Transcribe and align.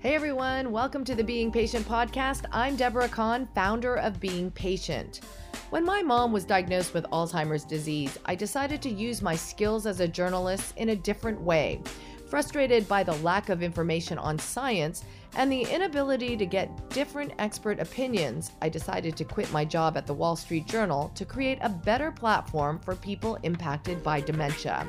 Hey 0.00 0.14
everyone, 0.14 0.70
welcome 0.70 1.02
to 1.06 1.16
the 1.16 1.24
Being 1.24 1.50
Patient 1.50 1.84
podcast. 1.84 2.44
I'm 2.52 2.76
Deborah 2.76 3.08
Kan, 3.08 3.48
founder 3.52 3.96
of 3.96 4.20
Being 4.20 4.48
Patient. 4.52 5.22
When 5.70 5.84
my 5.84 6.02
mom 6.02 6.30
was 6.30 6.44
diagnosed 6.44 6.94
with 6.94 7.04
Alzheimer's 7.06 7.64
disease, 7.64 8.16
I 8.24 8.36
decided 8.36 8.80
to 8.82 8.90
use 8.90 9.22
my 9.22 9.34
skills 9.34 9.86
as 9.86 9.98
a 9.98 10.06
journalist 10.06 10.74
in 10.76 10.90
a 10.90 10.96
different 10.96 11.40
way. 11.40 11.80
Frustrated 12.28 12.86
by 12.86 13.02
the 13.02 13.16
lack 13.24 13.48
of 13.48 13.60
information 13.60 14.18
on 14.18 14.38
science 14.38 15.02
and 15.34 15.52
the 15.52 15.62
inability 15.62 16.36
to 16.36 16.46
get 16.46 16.90
different 16.90 17.32
expert 17.38 17.80
opinions, 17.80 18.52
I 18.62 18.68
decided 18.68 19.16
to 19.16 19.24
quit 19.24 19.52
my 19.52 19.64
job 19.64 19.96
at 19.96 20.06
the 20.06 20.14
Wall 20.14 20.36
Street 20.36 20.66
Journal 20.66 21.10
to 21.14 21.24
create 21.24 21.58
a 21.60 21.68
better 21.68 22.10
platform 22.10 22.78
for 22.78 22.94
people 22.96 23.38
impacted 23.42 24.02
by 24.02 24.20
dementia. 24.20 24.88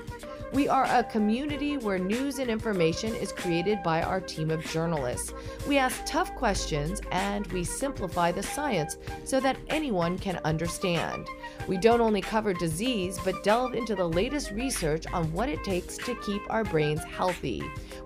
We 0.52 0.68
are 0.68 0.86
a 0.86 1.04
community 1.04 1.78
where 1.78 2.00
news 2.00 2.40
and 2.40 2.50
information 2.50 3.14
is 3.14 3.32
created 3.32 3.84
by 3.84 4.02
our 4.02 4.20
team 4.20 4.50
of 4.50 4.66
journalists. 4.66 5.32
We 5.68 5.78
ask 5.78 6.04
tough 6.06 6.34
questions 6.34 7.02
and 7.12 7.46
we 7.48 7.64
simplify 7.64 8.32
the 8.32 8.42
science 8.42 8.98
so 9.26 9.40
that 9.42 9.58
anyone 9.68 10.18
can 10.18 10.40
understand. 10.46 11.28
We 11.68 11.78
don't 11.78 12.02
only 12.02 12.22
cover 12.22 12.54
disease, 12.54 13.20
but 13.24 13.44
delve 13.44 13.76
into 13.76 13.94
the 13.94 14.10
latest 14.10 14.50
research 14.50 15.06
on 15.14 15.32
what 15.34 15.50
it 15.50 15.64
takes 15.64 15.98
to 16.00 16.16
keep 16.16 16.42
our 16.50 16.64
brains 16.64 17.04
healthy. 17.04 17.62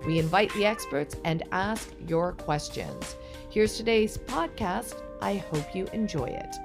We 0.06 0.18
invite 0.18 0.52
the 0.52 0.66
experts 0.66 1.16
and 1.24 1.44
ask 1.50 1.94
your 2.06 2.23
questions. 2.32 3.16
Here's 3.50 3.76
today's 3.76 4.18
podcast. 4.18 5.00
I 5.20 5.36
hope 5.36 5.74
you 5.74 5.86
enjoy 5.92 6.26
it. 6.26 6.56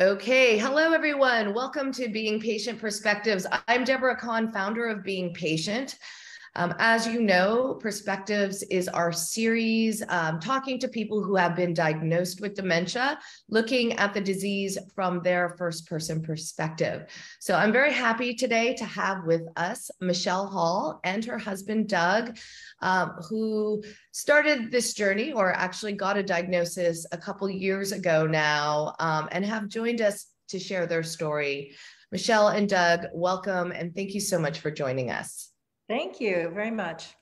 Okay, 0.00 0.58
hello 0.58 0.92
everyone. 0.92 1.54
Welcome 1.54 1.92
to 1.92 2.08
Being 2.08 2.40
Patient 2.40 2.80
Perspectives. 2.80 3.46
I'm 3.68 3.84
Deborah 3.84 4.16
Kan, 4.16 4.50
founder 4.50 4.86
of 4.86 5.04
Being 5.04 5.32
Patient. 5.32 5.96
Um, 6.56 6.72
as 6.78 7.06
you 7.06 7.20
know, 7.20 7.74
Perspectives 7.80 8.62
is 8.64 8.86
our 8.88 9.12
series 9.12 10.04
um, 10.08 10.38
talking 10.38 10.78
to 10.78 10.88
people 10.88 11.22
who 11.22 11.34
have 11.34 11.56
been 11.56 11.74
diagnosed 11.74 12.40
with 12.40 12.54
dementia, 12.54 13.18
looking 13.48 13.94
at 13.94 14.14
the 14.14 14.20
disease 14.20 14.78
from 14.94 15.20
their 15.22 15.56
first 15.58 15.88
person 15.88 16.22
perspective. 16.22 17.06
So 17.40 17.54
I'm 17.54 17.72
very 17.72 17.92
happy 17.92 18.34
today 18.34 18.74
to 18.74 18.84
have 18.84 19.24
with 19.24 19.42
us 19.56 19.90
Michelle 20.00 20.46
Hall 20.46 21.00
and 21.02 21.24
her 21.24 21.38
husband, 21.38 21.88
Doug, 21.88 22.38
um, 22.80 23.10
who 23.28 23.82
started 24.12 24.70
this 24.70 24.94
journey 24.94 25.32
or 25.32 25.52
actually 25.52 25.94
got 25.94 26.16
a 26.16 26.22
diagnosis 26.22 27.04
a 27.10 27.18
couple 27.18 27.50
years 27.50 27.90
ago 27.90 28.26
now 28.26 28.94
um, 29.00 29.28
and 29.32 29.44
have 29.44 29.68
joined 29.68 30.00
us 30.00 30.26
to 30.48 30.60
share 30.60 30.86
their 30.86 31.02
story. 31.02 31.74
Michelle 32.12 32.48
and 32.48 32.68
Doug, 32.68 33.06
welcome 33.12 33.72
and 33.72 33.92
thank 33.92 34.14
you 34.14 34.20
so 34.20 34.38
much 34.38 34.60
for 34.60 34.70
joining 34.70 35.10
us. 35.10 35.53
Thank 35.88 36.20
you 36.20 36.50
very 36.54 36.70
much. 36.70 37.14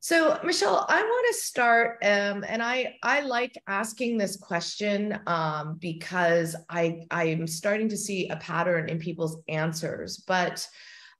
So, 0.00 0.38
Michelle, 0.44 0.86
I 0.88 1.02
want 1.02 1.26
to 1.34 1.40
start, 1.40 1.98
um, 2.04 2.44
and 2.46 2.62
I 2.62 2.96
I 3.02 3.22
like 3.22 3.60
asking 3.66 4.18
this 4.18 4.36
question 4.36 5.18
um, 5.26 5.78
because 5.80 6.54
I 6.68 7.06
I'm 7.10 7.48
starting 7.48 7.88
to 7.88 7.96
see 7.96 8.28
a 8.28 8.36
pattern 8.36 8.88
in 8.88 9.00
people's 9.00 9.38
answers. 9.48 10.18
But 10.18 10.66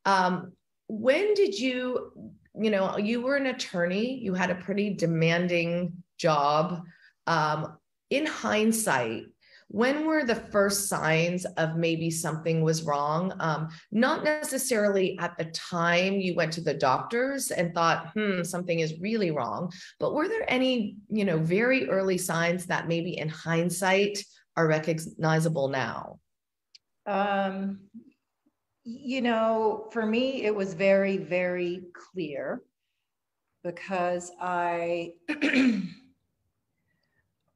um, 0.04 0.52
when 0.86 1.34
did 1.34 1.58
you, 1.58 2.12
you 2.54 2.70
know, 2.70 2.96
you 2.96 3.22
were 3.22 3.36
an 3.36 3.46
attorney, 3.46 4.20
you 4.20 4.34
had 4.34 4.50
a 4.50 4.54
pretty 4.54 4.94
demanding 4.94 5.92
job. 6.16 6.84
Um, 7.26 7.76
in 8.10 8.24
hindsight, 8.24 9.24
when 9.68 10.06
were 10.06 10.24
the 10.24 10.34
first 10.34 10.88
signs 10.88 11.44
of 11.56 11.76
maybe 11.76 12.10
something 12.10 12.62
was 12.62 12.84
wrong? 12.84 13.32
Um, 13.40 13.68
not 13.90 14.22
necessarily 14.22 15.18
at 15.18 15.36
the 15.36 15.46
time 15.46 16.14
you 16.14 16.34
went 16.34 16.52
to 16.54 16.60
the 16.60 16.74
doctors 16.74 17.50
and 17.50 17.74
thought, 17.74 18.10
hmm, 18.14 18.42
something 18.42 18.78
is 18.80 19.00
really 19.00 19.32
wrong, 19.32 19.72
but 19.98 20.14
were 20.14 20.28
there 20.28 20.44
any, 20.48 20.96
you 21.10 21.24
know, 21.24 21.38
very 21.38 21.88
early 21.88 22.18
signs 22.18 22.66
that 22.66 22.88
maybe 22.88 23.18
in 23.18 23.28
hindsight 23.28 24.22
are 24.56 24.68
recognizable 24.68 25.68
now? 25.68 26.20
Um, 27.06 27.80
you 28.84 29.20
know, 29.20 29.88
for 29.90 30.06
me, 30.06 30.44
it 30.44 30.54
was 30.54 30.74
very, 30.74 31.16
very 31.16 31.82
clear 31.92 32.62
because 33.64 34.30
I. 34.40 35.14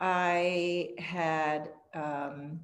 I 0.02 0.94
had 0.96 1.68
um, 1.94 2.60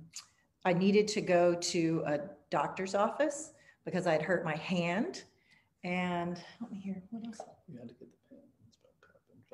I 0.65 0.73
needed 0.73 1.09
to 1.09 1.21
go 1.21 1.55
to 1.55 2.03
a 2.07 2.21
doctor's 2.51 2.95
office 2.95 3.53
because 3.85 4.07
I'd 4.07 4.23
hurt 4.23 4.45
my 4.45 4.57
hand. 4.57 5.25
And 5.85 6.41
let 6.61 6.71
me 6.71 6.79
hear 6.79 7.03
what 7.11 7.25
else? 7.27 7.41
You 7.69 7.79
had 7.79 7.89
to 7.89 7.95
get 7.95 8.09
the. 8.31 8.37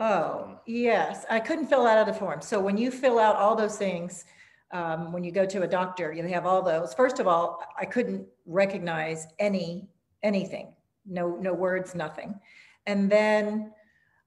Oh, 0.03 0.59
yes. 0.67 1.27
I 1.31 1.39
couldn't 1.39 1.67
fill 1.67 1.87
out 1.87 2.05
the 2.07 2.15
form. 2.15 2.41
So 2.41 2.59
when 2.61 2.77
you 2.77 2.91
fill 2.91 3.19
out 3.19 3.37
all 3.37 3.55
those 3.55 3.77
things, 3.77 4.25
um, 4.73 5.13
when 5.13 5.23
you 5.23 5.31
go 5.31 5.45
to 5.45 5.63
a 5.63 5.67
doctor, 5.67 6.13
you 6.13 6.23
have 6.25 6.47
all 6.47 6.63
those. 6.63 6.95
First 6.95 7.21
of 7.21 7.29
all, 7.29 7.63
I 7.79 7.85
couldn't 7.85 8.27
recognize 8.47 9.27
any 9.39 9.89
anything. 10.23 10.73
No, 11.05 11.37
no 11.37 11.53
words, 11.53 11.95
nothing. 11.95 12.39
And 12.87 13.11
then 13.11 13.73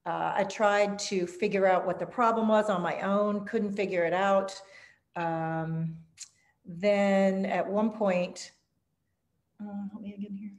uh, 0.05 0.33
I 0.35 0.43
tried 0.43 0.99
to 0.99 1.25
figure 1.25 1.65
out 1.65 1.87
what 1.87 1.99
the 1.99 2.05
problem 2.05 2.47
was 2.47 2.69
on 2.69 2.81
my 2.81 2.99
own, 3.01 3.45
couldn't 3.45 3.73
figure 3.73 4.05
it 4.05 4.13
out. 4.13 4.59
Um, 5.15 5.97
then 6.65 7.45
at 7.45 7.67
one 7.67 7.91
point, 7.91 8.51
uh, 9.61 9.89
help 9.91 10.01
me 10.01 10.13
again 10.13 10.35
here. 10.35 10.51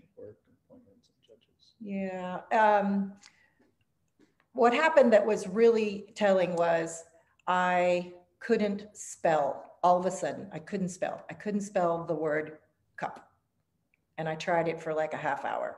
Yeah. 1.80 2.40
Um, 2.50 3.12
what 4.52 4.74
happened 4.74 5.12
that 5.12 5.24
was 5.24 5.46
really 5.46 6.06
telling 6.14 6.56
was 6.56 7.04
I 7.46 8.12
couldn't 8.40 8.86
spell 8.92 9.78
all 9.82 9.98
of 9.98 10.06
a 10.06 10.10
sudden. 10.10 10.48
I 10.52 10.58
couldn't 10.58 10.88
spell. 10.88 11.24
I 11.30 11.34
couldn't 11.34 11.60
spell 11.60 12.04
the 12.04 12.14
word 12.14 12.58
cup. 12.96 13.28
And 14.18 14.28
I 14.28 14.34
tried 14.34 14.66
it 14.66 14.80
for 14.80 14.94
like 14.94 15.12
a 15.14 15.18
half 15.18 15.44
hour. 15.44 15.76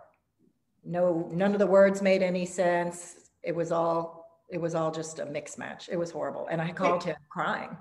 No, 0.84 1.28
none 1.32 1.52
of 1.52 1.58
the 1.58 1.66
words 1.66 2.00
made 2.00 2.22
any 2.22 2.46
sense. 2.46 3.30
It 3.42 3.54
was 3.54 3.72
all, 3.72 4.44
it 4.48 4.60
was 4.60 4.74
all 4.74 4.90
just 4.90 5.18
a 5.18 5.26
mix 5.26 5.58
match. 5.58 5.88
It 5.90 5.96
was 5.96 6.10
horrible. 6.10 6.46
And 6.50 6.62
I 6.62 6.72
called 6.72 7.04
him 7.04 7.16
crying 7.28 7.76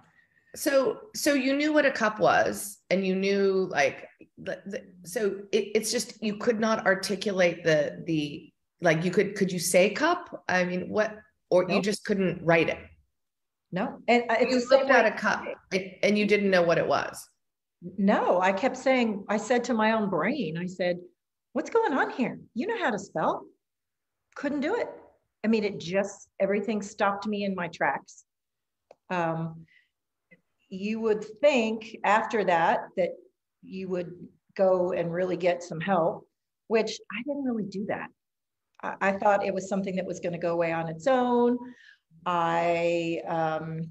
so 0.56 1.00
so 1.16 1.34
you 1.34 1.56
knew 1.56 1.74
what 1.74 1.86
a 1.86 1.92
cup 1.92 2.20
was 2.20 2.78
and 2.90 3.06
you 3.06 3.16
knew 3.16 3.68
like 3.72 4.08
the, 4.38 4.62
the, 4.66 4.84
so 5.04 5.42
it, 5.52 5.72
it's 5.76 5.92
just 5.92 6.22
you 6.24 6.38
could 6.38 6.60
not 6.60 6.86
articulate 6.86 7.64
the 7.64 8.04
the 8.06 8.52
like 8.82 9.04
you 9.04 9.12
could 9.12 9.36
could 9.36 9.52
you 9.52 9.60
say 9.60 9.90
cup? 9.90 10.44
I 10.48 10.64
mean 10.64 10.90
what 10.90 11.16
or 11.50 11.64
nope. 11.64 11.72
you 11.72 11.82
just 11.82 12.06
couldn't 12.06 12.40
write 12.44 12.70
it. 12.70 12.80
No 13.72 14.00
and 14.08 14.24
you 14.50 14.66
looked 14.70 14.90
at 14.90 15.06
a 15.06 15.12
cup 15.12 15.44
and 16.04 16.18
you 16.18 16.26
didn't 16.26 16.50
know 16.50 16.62
what 16.62 16.78
it 16.78 16.88
was. 16.88 17.28
No 17.98 18.40
i 18.42 18.52
kept 18.52 18.78
saying 18.78 19.26
i 19.30 19.38
said 19.38 19.64
to 19.66 19.74
my 19.74 19.92
own 19.92 20.10
brain 20.10 20.58
i 20.58 20.66
said 20.66 20.98
what's 21.54 21.70
going 21.70 21.94
on 21.94 22.12
here? 22.12 22.40
You 22.54 22.68
know 22.68 22.78
how 22.78 22.92
to 22.92 23.00
spell. 23.00 23.46
Couldn't 24.36 24.62
do 24.62 24.76
it. 24.76 24.88
I 25.44 25.48
mean 25.48 25.64
it 25.64 25.80
just 25.80 26.30
everything 26.40 26.82
stopped 26.82 27.28
me 27.28 27.44
in 27.44 27.56
my 27.56 27.68
tracks. 27.68 28.24
Um, 29.10 29.66
you 30.70 31.00
would 31.00 31.24
think 31.40 31.98
after 32.04 32.44
that 32.44 32.88
that 32.98 33.12
you 33.62 33.88
would 33.90 34.12
go 34.56 34.92
and 34.92 35.12
really 35.12 35.38
get 35.38 35.64
some 35.64 35.80
help, 35.80 36.28
which 36.68 37.00
I 37.12 37.24
didn't 37.24 37.44
really 37.44 37.66
do 37.66 37.86
that. 37.88 38.10
I, 38.82 38.96
I 39.02 39.12
thought 39.14 39.46
it 39.46 39.54
was 39.54 39.70
something 39.70 39.96
that 39.96 40.06
was 40.06 40.20
going 40.20 40.34
to 40.34 40.40
go 40.40 40.54
away 40.54 40.72
on 40.72 40.88
its 40.88 41.08
own. 41.08 41.58
I 42.26 43.22
um, 43.28 43.90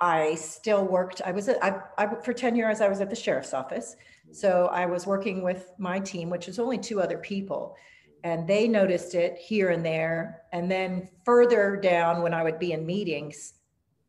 I 0.00 0.36
still 0.36 0.84
worked. 0.84 1.22
I 1.24 1.32
was 1.32 1.48
at, 1.48 1.62
I, 1.62 1.80
I, 1.96 2.06
for 2.22 2.32
10 2.32 2.54
years, 2.54 2.80
I 2.80 2.88
was 2.88 3.00
at 3.00 3.10
the 3.10 3.16
sheriff's 3.16 3.52
office. 3.52 3.96
So 4.30 4.68
I 4.72 4.86
was 4.86 5.06
working 5.06 5.42
with 5.42 5.72
my 5.78 5.98
team, 5.98 6.30
which 6.30 6.46
was 6.46 6.58
only 6.58 6.78
two 6.78 7.00
other 7.00 7.18
people. 7.18 7.74
And 8.22 8.46
they 8.46 8.68
noticed 8.68 9.14
it 9.14 9.36
here 9.38 9.70
and 9.70 9.84
there. 9.84 10.42
And 10.52 10.70
then 10.70 11.08
further 11.24 11.76
down, 11.76 12.22
when 12.22 12.32
I 12.32 12.44
would 12.44 12.58
be 12.58 12.72
in 12.72 12.86
meetings, 12.86 13.54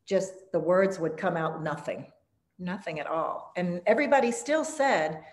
just 0.10 0.34
the 0.52 0.60
words 0.60 0.98
would 0.98 1.16
come 1.16 1.38
out 1.38 1.62
nothing, 1.62 2.08
nothing 2.58 3.00
at 3.00 3.06
all. 3.06 3.54
And 3.56 3.82
everybody 3.86 4.32
still 4.32 4.66
said, 4.66 5.24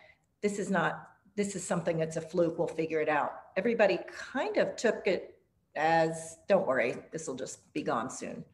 this 0.43 0.59
is 0.59 0.71
not, 0.71 1.09
this 1.35 1.57
is 1.57 1.65
something 1.65 1.97
that's 1.97 2.17
a 2.17 2.21
fluke, 2.21 2.59
we'll 2.59 2.69
figure 2.69 3.01
it 3.01 3.09
out. 3.09 3.33
Everybody 3.57 3.99
kind 4.33 4.59
of 4.59 4.77
took 4.77 5.07
it 5.07 5.39
as, 5.75 6.37
don't 6.47 6.67
worry, 6.67 6.97
this 7.11 7.27
will 7.27 7.35
just 7.35 7.73
be 7.73 7.83
gone 7.83 8.11
soon. 8.11 8.45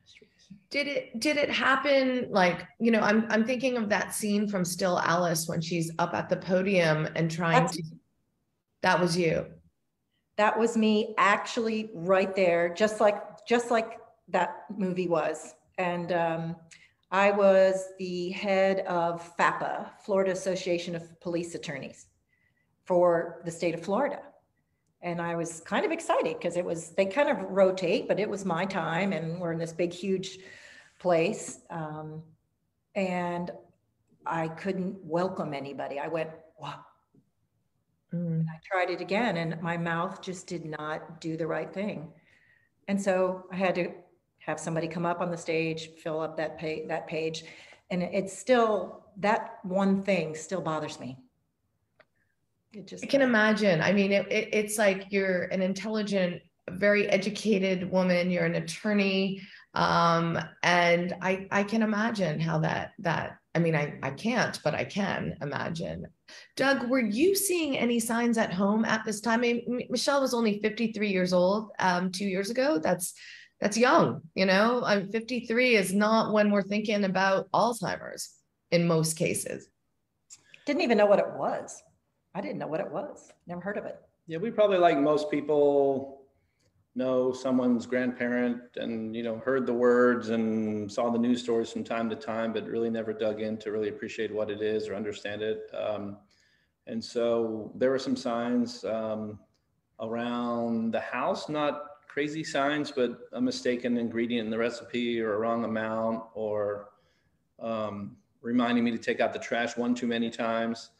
Did 0.70 0.86
it 0.86 1.19
did 1.19 1.38
it 1.38 1.50
happen 1.50 2.26
like, 2.30 2.66
you 2.78 2.90
know, 2.90 3.00
I'm 3.00 3.26
I'm 3.30 3.44
thinking 3.44 3.78
of 3.78 3.88
that 3.88 4.14
scene 4.14 4.46
from 4.46 4.66
Still 4.66 4.98
Alice 4.98 5.48
when 5.48 5.62
she's 5.62 5.90
up 5.98 6.12
at 6.12 6.28
the 6.28 6.36
podium 6.36 7.08
and 7.16 7.30
trying 7.30 7.62
that's, 7.62 7.76
to 7.76 7.82
that 8.82 9.00
was 9.00 9.16
you. 9.16 9.46
That 10.36 10.58
was 10.58 10.76
me 10.76 11.14
actually 11.16 11.90
right 11.94 12.34
there, 12.36 12.72
just 12.74 13.00
like 13.00 13.46
just 13.46 13.70
like 13.70 13.98
that 14.28 14.64
movie 14.76 15.08
was 15.08 15.54
and 15.78 16.12
um, 16.12 16.56
I 17.10 17.30
was 17.30 17.88
the 17.98 18.30
head 18.30 18.80
of 18.80 19.36
FAPA, 19.36 19.90
Florida 20.04 20.32
Association 20.32 20.94
of 20.94 21.20
Police 21.20 21.54
Attorneys, 21.54 22.06
for 22.84 23.42
the 23.44 23.50
state 23.50 23.74
of 23.74 23.82
Florida. 23.82 24.20
And 25.02 25.20
I 25.20 25.34
was 25.34 25.60
kind 25.60 25.84
of 25.84 25.92
excited 25.92 26.38
because 26.38 26.56
it 26.56 26.64
was, 26.64 26.90
they 26.90 27.06
kind 27.06 27.28
of 27.28 27.50
rotate, 27.50 28.08
but 28.08 28.19
it 28.19 28.28
was 28.28 28.44
my 28.44 28.64
time 28.64 29.12
and 29.12 29.40
we're 29.40 29.52
in 29.52 29.58
this 29.58 29.72
big, 29.72 29.92
huge 29.92 30.38
place. 30.98 31.60
Um, 31.70 32.22
and 32.94 33.50
I 34.24 34.48
couldn't 34.48 34.96
welcome 35.02 35.52
anybody. 35.52 35.98
I 35.98 36.08
went, 36.08 36.30
wow. 36.58 36.80
Mm. 38.14 38.46
I 38.46 38.58
tried 38.64 38.90
it 38.90 39.00
again 39.00 39.36
and 39.38 39.60
my 39.60 39.76
mouth 39.76 40.22
just 40.22 40.46
did 40.46 40.64
not 40.64 41.20
do 41.20 41.36
the 41.36 41.46
right 41.46 41.72
thing. 41.72 42.12
And 42.88 43.00
so 43.00 43.44
I 43.52 43.56
had 43.56 43.74
to 43.74 43.92
have 44.46 44.58
somebody 44.58 44.88
come 44.88 45.06
up 45.06 45.20
on 45.20 45.30
the 45.30 45.36
stage, 45.36 45.90
fill 46.02 46.20
up 46.20 46.36
that 46.36 46.58
page, 46.58 46.88
that 46.88 47.06
page. 47.06 47.44
And 47.90 48.02
it's 48.02 48.36
still, 48.36 49.04
that 49.18 49.58
one 49.62 50.02
thing 50.02 50.34
still 50.34 50.60
bothers 50.60 50.98
me. 50.98 51.18
It 52.72 52.86
just, 52.86 53.04
I 53.04 53.06
can 53.06 53.22
imagine. 53.22 53.80
I 53.80 53.92
mean, 53.92 54.12
it, 54.12 54.30
it, 54.32 54.48
it's 54.52 54.78
like 54.78 55.06
you're 55.10 55.44
an 55.44 55.62
intelligent, 55.62 56.42
very 56.70 57.06
educated 57.08 57.90
woman, 57.90 58.30
you're 58.30 58.46
an 58.46 58.56
attorney. 58.56 59.42
Um, 59.74 60.38
and 60.62 61.14
I, 61.20 61.46
I 61.50 61.62
can 61.62 61.82
imagine 61.82 62.40
how 62.40 62.58
that, 62.60 62.92
that, 63.00 63.36
I 63.54 63.58
mean, 63.58 63.76
I, 63.76 63.98
I 64.02 64.10
can't, 64.10 64.58
but 64.64 64.74
I 64.74 64.84
can 64.84 65.36
imagine. 65.42 66.06
Doug, 66.56 66.88
were 66.88 67.00
you 67.00 67.34
seeing 67.34 67.76
any 67.76 68.00
signs 68.00 68.38
at 68.38 68.52
home 68.52 68.84
at 68.86 69.04
this 69.04 69.20
time? 69.20 69.40
I 69.40 69.42
mean, 69.42 69.86
Michelle 69.90 70.22
was 70.22 70.34
only 70.34 70.58
53 70.60 71.08
years 71.10 71.32
old 71.32 71.70
um, 71.78 72.10
two 72.10 72.24
years 72.24 72.50
ago. 72.50 72.80
That's 72.82 73.14
that's 73.62 73.78
young, 73.78 74.22
you 74.34 74.44
know. 74.44 74.82
I'm 74.84 75.08
53 75.12 75.76
is 75.76 75.94
not 75.94 76.32
when 76.32 76.50
we're 76.50 76.62
thinking 76.62 77.04
about 77.04 77.48
Alzheimer's 77.52 78.34
in 78.72 78.88
most 78.88 79.16
cases. 79.16 79.68
Didn't 80.66 80.82
even 80.82 80.98
know 80.98 81.06
what 81.06 81.20
it 81.20 81.32
was. 81.36 81.80
I 82.34 82.40
didn't 82.40 82.58
know 82.58 82.66
what 82.66 82.80
it 82.80 82.90
was. 82.90 83.30
Never 83.46 83.60
heard 83.60 83.78
of 83.78 83.84
it. 83.84 84.00
Yeah, 84.26 84.38
we 84.38 84.50
probably 84.50 84.78
like 84.78 84.98
most 84.98 85.30
people 85.30 86.22
know 86.96 87.32
someone's 87.32 87.86
grandparent 87.86 88.60
and 88.76 89.14
you 89.14 89.22
know 89.22 89.38
heard 89.38 89.64
the 89.64 89.72
words 89.72 90.28
and 90.30 90.90
saw 90.90 91.08
the 91.08 91.18
news 91.18 91.40
stories 91.40 91.70
from 91.70 91.84
time 91.84 92.10
to 92.10 92.16
time, 92.16 92.52
but 92.52 92.66
really 92.66 92.90
never 92.90 93.12
dug 93.12 93.40
in 93.40 93.56
to 93.58 93.70
really 93.70 93.90
appreciate 93.90 94.34
what 94.34 94.50
it 94.50 94.60
is 94.60 94.88
or 94.88 94.96
understand 94.96 95.40
it. 95.40 95.70
Um, 95.72 96.16
and 96.88 97.02
so 97.02 97.70
there 97.76 97.90
were 97.90 97.98
some 98.00 98.16
signs 98.16 98.84
um, 98.84 99.38
around 100.00 100.90
the 100.90 101.00
house, 101.00 101.48
not 101.48 101.91
crazy 102.12 102.44
signs, 102.44 102.90
but 102.90 103.20
a 103.32 103.40
mistaken 103.40 103.96
ingredient 103.96 104.44
in 104.44 104.50
the 104.50 104.58
recipe 104.58 105.18
or 105.18 105.32
a 105.34 105.38
wrong 105.38 105.64
amount 105.64 106.22
or 106.34 106.90
um, 107.58 108.14
reminding 108.42 108.84
me 108.84 108.90
to 108.90 108.98
take 108.98 109.18
out 109.18 109.32
the 109.32 109.38
trash 109.38 109.78
one 109.78 109.94
too 109.94 110.06
many 110.06 110.28
times, 110.28 110.90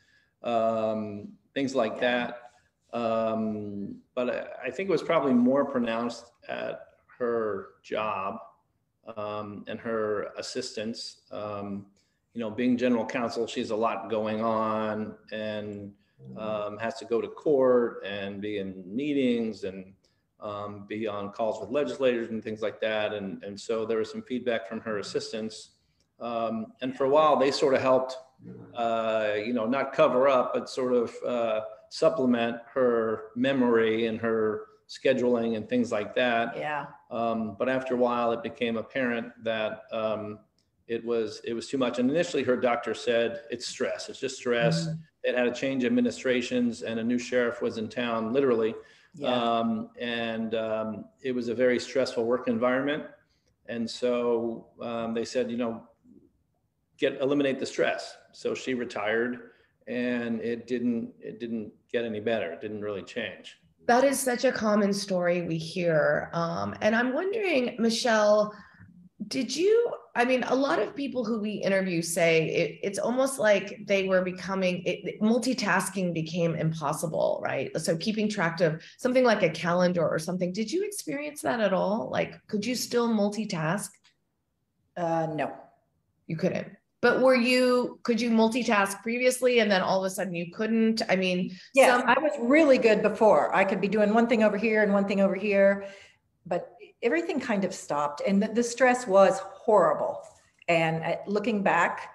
um, 0.43 1.29
things 1.53 1.75
like 1.75 2.01
that. 2.01 2.53
Um, 2.95 3.97
but 4.15 4.31
I, 4.31 4.69
I, 4.69 4.71
think 4.71 4.89
it 4.89 4.93
was 4.93 5.03
probably 5.03 5.35
more 5.35 5.65
pronounced 5.67 6.33
at 6.49 6.81
her 7.19 7.69
job 7.83 8.39
um, 9.17 9.65
and 9.67 9.79
her 9.81 10.29
assistants. 10.39 11.23
Um, 11.31 11.87
you 12.33 12.41
know, 12.41 12.51
being 12.51 12.79
general 12.79 13.05
counsel, 13.05 13.47
she 13.47 13.61
has 13.61 13.71
a 13.71 13.77
lot 13.77 14.09
going 14.09 14.43
on 14.43 15.15
and 15.31 15.93
um, 16.39 16.79
has 16.79 16.95
to 16.99 17.05
go 17.05 17.21
to 17.21 17.29
court 17.29 18.03
and 18.07 18.41
be 18.41 18.59
in 18.59 18.83
meetings 18.87 19.65
and 19.65 19.93
um, 20.43 20.85
be 20.89 21.07
on 21.07 21.31
calls 21.31 21.61
with 21.61 21.71
legislators 21.71 22.31
and 22.31 22.43
things 22.43 22.61
like 22.61 22.81
that. 22.81 23.15
And, 23.15 23.43
and 23.45 23.59
so 23.59 23.87
there 23.87 23.99
was 23.99 24.11
some 24.11 24.23
feedback 24.23 24.69
from 24.69 24.81
her 24.81 24.99
assistants. 24.99 25.71
Um, 26.21 26.67
and 26.83 26.97
for 26.97 27.05
a 27.05 27.09
while, 27.09 27.37
they 27.37 27.51
sort 27.51 27.75
of 27.75 27.81
helped, 27.81 28.17
uh, 28.75 29.31
you 29.37 29.53
know, 29.53 29.67
not 29.67 29.93
cover 29.93 30.29
up, 30.29 30.53
but 30.53 30.69
sort 30.69 30.93
of 30.93 31.15
uh, 31.27 31.61
supplement 31.91 32.57
her 32.75 33.25
memory 33.37 34.07
and 34.07 34.21
her 34.21 34.67
scheduling 34.89 35.57
and 35.57 35.69
things 35.69 35.91
like 35.91 36.15
that. 36.15 36.57
Yeah. 36.57 36.87
Um, 37.11 37.57
but 37.59 37.69
after 37.69 37.95
a 37.95 37.97
while, 37.97 38.33
it 38.33 38.43
became 38.43 38.77
apparent 38.77 39.33
that 39.45 39.85
um, 39.93 40.41
it 40.87 41.05
was 41.05 41.41
it 41.45 41.55
was 41.55 41.69
too 41.69 41.79
much. 41.79 41.99
And 41.99 42.11
initially, 42.11 42.43
her 42.43 42.57
doctor 42.57 42.95
said 42.95 43.43
it's 43.51 43.67
stress. 43.67 44.09
It's 44.09 44.21
just 44.21 44.37
stress. 44.37 44.87
Mm-hmm. 44.87 45.01
It 45.25 45.37
had 45.37 45.47
a 45.47 45.55
change 45.55 45.85
of 45.85 45.89
administrations, 45.89 46.83
and 46.83 46.99
a 46.99 47.05
new 47.05 47.19
sheriff 47.19 47.63
was 47.63 47.79
in 47.79 47.89
town, 47.89 48.33
literally. 48.33 48.75
Yeah. 49.15 49.35
Um, 49.35 49.91
and 50.01 50.55
um, 50.55 51.05
it 51.23 51.33
was 51.33 51.49
a 51.49 51.55
very 51.55 51.79
stressful 51.79 52.25
work 52.25 52.49
environment. 52.49 53.05
And 53.67 53.89
so 53.89 54.69
um, 54.81 55.15
they 55.15 55.25
said, 55.25 55.51
you 55.51 55.57
know, 55.57 55.83
get 56.99 57.21
eliminate 57.21 57.59
the 57.59 57.67
stress. 57.67 58.17
So 58.33 58.55
she 58.55 58.75
retired, 58.75 59.51
and 59.87 60.41
it 60.41 60.67
didn't 60.67 61.13
it 61.21 61.41
didn't 61.41 61.73
get 61.93 62.05
any 62.05 62.21
better. 62.21 62.53
It 62.53 62.61
didn't 62.61 62.83
really 62.83 63.03
change. 63.03 63.59
That 63.87 64.05
is 64.05 64.19
such 64.19 64.45
a 64.45 64.53
common 64.53 64.93
story 64.93 65.43
we 65.43 65.59
hear. 65.59 66.31
Um, 66.33 66.75
and 66.81 66.95
I'm 66.95 67.13
wondering, 67.13 67.77
Michelle, 67.79 68.55
did 69.29 69.55
you 69.55 69.93
I 70.15 70.27
mean, 70.27 70.43
a 70.43 70.55
lot 70.55 70.79
of 70.79 70.95
people 70.95 71.25
who 71.25 71.41
we 71.41 71.53
interview 71.53 72.03
say 72.03 72.47
it, 72.51 72.81
it's 72.83 72.99
almost 72.99 73.39
like 73.39 73.79
they 73.87 74.09
were 74.09 74.21
becoming 74.21 74.83
it, 74.85 75.21
multitasking 75.23 76.13
became 76.13 76.55
impossible, 76.55 77.41
right? 77.43 77.71
So 77.81 77.97
keeping 77.97 78.29
track 78.29 78.61
of 78.61 78.83
something 78.99 79.25
like 79.25 79.43
a 79.43 79.49
calendar 79.49 80.07
or 80.07 80.19
something. 80.19 80.53
Did 80.53 80.71
you 80.71 80.85
experience 80.85 81.41
that 81.43 81.61
at 81.61 81.73
all? 81.73 82.11
Like, 82.13 82.47
could 82.47 82.67
you 82.67 82.75
still 82.75 83.09
multitask? 83.09 83.89
Uh, 84.99 85.29
no, 85.35 85.55
you 86.27 86.37
couldn't. 86.37 86.69
But 87.01 87.23
were 87.23 87.35
you? 87.35 87.99
Could 88.03 88.21
you 88.21 88.31
multitask 88.31 89.03
previously, 89.03 89.61
and 89.61 89.71
then 89.71 89.81
all 89.81 90.05
of 90.05 90.13
a 90.13 90.15
sudden 90.15 90.35
you 90.35 90.53
couldn't? 90.53 91.01
I 91.09 91.17
mean, 91.17 91.57
yeah, 91.75 91.99
some- 91.99 92.09
I 92.09 92.19
was 92.21 92.33
really 92.39 92.77
good 92.77 93.01
before. 93.01 93.53
I 93.55 93.65
could 93.65 93.81
be 93.81 93.89
doing 93.89 94.13
one 94.13 94.27
thing 94.27 94.43
over 94.45 94.59
here 94.59 94.83
and 94.83 94.93
one 94.93 95.09
thing 95.09 95.23
over 95.23 95.35
here, 95.35 95.87
but 96.47 96.77
everything 97.03 97.41
kind 97.41 97.65
of 97.65 97.75
stopped. 97.75 98.23
And 98.27 98.43
the, 98.43 98.49
the 98.49 98.63
stress 98.63 99.07
was 99.07 99.39
horrible. 99.41 100.21
And 100.69 101.03
uh, 101.03 101.17
looking 101.27 101.63
back 101.63 102.11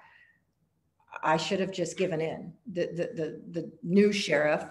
i 1.24 1.36
should 1.36 1.60
have 1.60 1.72
just 1.72 1.98
given 1.98 2.22
in. 2.22 2.54
The, 2.74 2.88
the 2.88 3.10
the 3.16 3.42
the 3.62 3.72
new 3.84 4.12
sheriff 4.12 4.64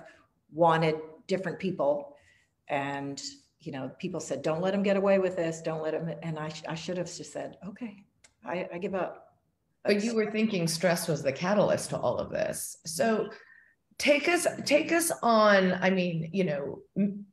wanted 0.52 0.96
different 1.26 1.58
people. 1.58 2.16
And 2.68 3.20
you 3.60 3.72
know 3.72 3.90
people 3.98 4.20
said 4.20 4.42
don't 4.42 4.62
let 4.62 4.74
him 4.74 4.82
get 4.82 4.96
away 4.96 5.18
with 5.18 5.36
this. 5.36 5.60
Don't 5.60 5.82
let 5.82 5.94
him 5.94 6.12
and 6.22 6.38
i, 6.38 6.52
I 6.68 6.74
should 6.74 6.98
have 6.98 7.12
just 7.14 7.32
said 7.32 7.56
okay 7.66 8.04
I, 8.44 8.68
I 8.72 8.78
give 8.78 8.94
up. 8.94 9.34
But 9.84 10.02
you 10.02 10.14
were 10.14 10.30
thinking 10.30 10.66
stress 10.66 11.08
was 11.08 11.22
the 11.22 11.32
catalyst 11.32 11.90
to 11.90 11.98
all 11.98 12.18
of 12.18 12.30
this. 12.30 12.78
So 12.86 13.30
take 13.98 14.28
us 14.28 14.46
take 14.64 14.92
us 14.92 15.10
on 15.22 15.72
i 15.80 15.88
mean 15.88 16.28
you 16.32 16.44
know 16.44 16.80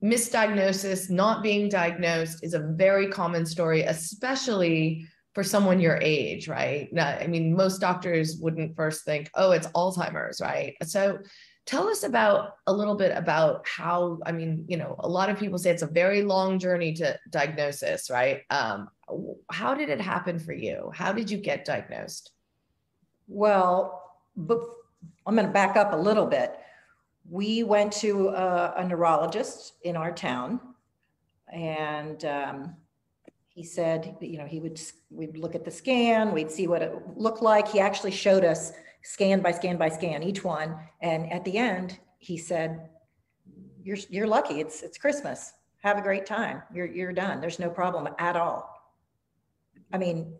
misdiagnosis 0.02 1.10
not 1.10 1.44
being 1.44 1.68
diagnosed 1.68 2.44
is 2.44 2.54
a 2.54 2.60
very 2.60 3.08
common 3.08 3.46
story 3.46 3.82
especially 3.82 5.06
for 5.34 5.44
someone 5.44 5.80
your 5.80 6.00
age 6.02 6.48
right? 6.48 6.90
I 6.98 7.28
mean 7.28 7.56
most 7.56 7.82
doctors 7.82 8.38
wouldn't 8.38 8.76
first 8.76 9.04
think 9.04 9.30
oh 9.36 9.52
it's 9.52 9.68
alzheimer's 9.68 10.40
right? 10.40 10.76
So 10.84 11.20
tell 11.66 11.88
us 11.88 12.04
about 12.04 12.56
a 12.68 12.74
little 12.74 12.96
bit 12.96 13.18
about 13.18 13.66
how 13.68 14.20
i 14.26 14.32
mean 14.32 14.66
you 14.68 14.78
know 14.78 14.96
a 15.00 15.08
lot 15.08 15.30
of 15.30 15.40
people 15.40 15.58
say 15.58 15.72
it's 15.72 15.82
a 15.82 15.88
very 15.88 16.22
long 16.22 16.60
journey 16.60 16.94
to 16.94 17.18
diagnosis 17.30 18.10
right? 18.10 18.42
Um, 18.50 18.90
how 19.52 19.74
did 19.74 19.90
it 19.90 20.00
happen 20.00 20.40
for 20.40 20.54
you? 20.54 20.92
How 20.94 21.12
did 21.12 21.30
you 21.30 21.38
get 21.38 21.66
diagnosed? 21.66 22.32
Well 23.28 24.00
before 24.46 24.83
I'm 25.26 25.36
going 25.36 25.48
to 25.48 25.54
back 25.54 25.76
up 25.76 25.94
a 25.94 25.98
little 25.98 26.26
bit. 26.26 26.58
We 27.30 27.64
went 27.64 27.94
to 27.94 28.30
a, 28.30 28.74
a 28.78 28.88
neurologist 28.88 29.76
in 29.84 29.96
our 29.96 30.12
town, 30.12 30.60
and 31.52 32.24
um, 32.26 32.76
he 33.48 33.64
said, 33.64 34.18
you 34.20 34.38
know, 34.38 34.46
he 34.46 34.60
would 34.60 34.82
we'd 35.10 35.38
look 35.38 35.56
at 35.56 35.64
the 35.64 35.72
scan, 35.72 36.32
we'd 36.32 36.52
see 36.52 36.68
what 36.68 36.82
it 36.82 36.94
looked 37.16 37.42
like. 37.42 37.68
He 37.68 37.80
actually 37.80 38.12
showed 38.12 38.44
us 38.44 38.74
scan 39.04 39.42
by 39.42 39.52
scan 39.52 39.78
by 39.78 39.90
scan 39.90 40.24
each 40.24 40.44
one, 40.44 40.76
and 41.02 41.32
at 41.32 41.46
the 41.46 41.58
end, 41.58 42.00
he 42.18 42.38
said, 42.38 42.90
"You're 43.82 43.98
you're 44.10 44.28
lucky. 44.28 44.60
It's 44.60 44.82
it's 44.82 44.98
Christmas. 44.98 45.54
Have 45.84 45.98
a 45.98 46.02
great 46.02 46.26
time. 46.26 46.64
You're 46.74 46.88
you're 46.88 47.14
done. 47.14 47.40
There's 47.40 47.60
no 47.60 47.70
problem 47.70 48.10
at 48.20 48.36
all." 48.36 48.70
I 49.94 49.98
mean, 49.98 50.34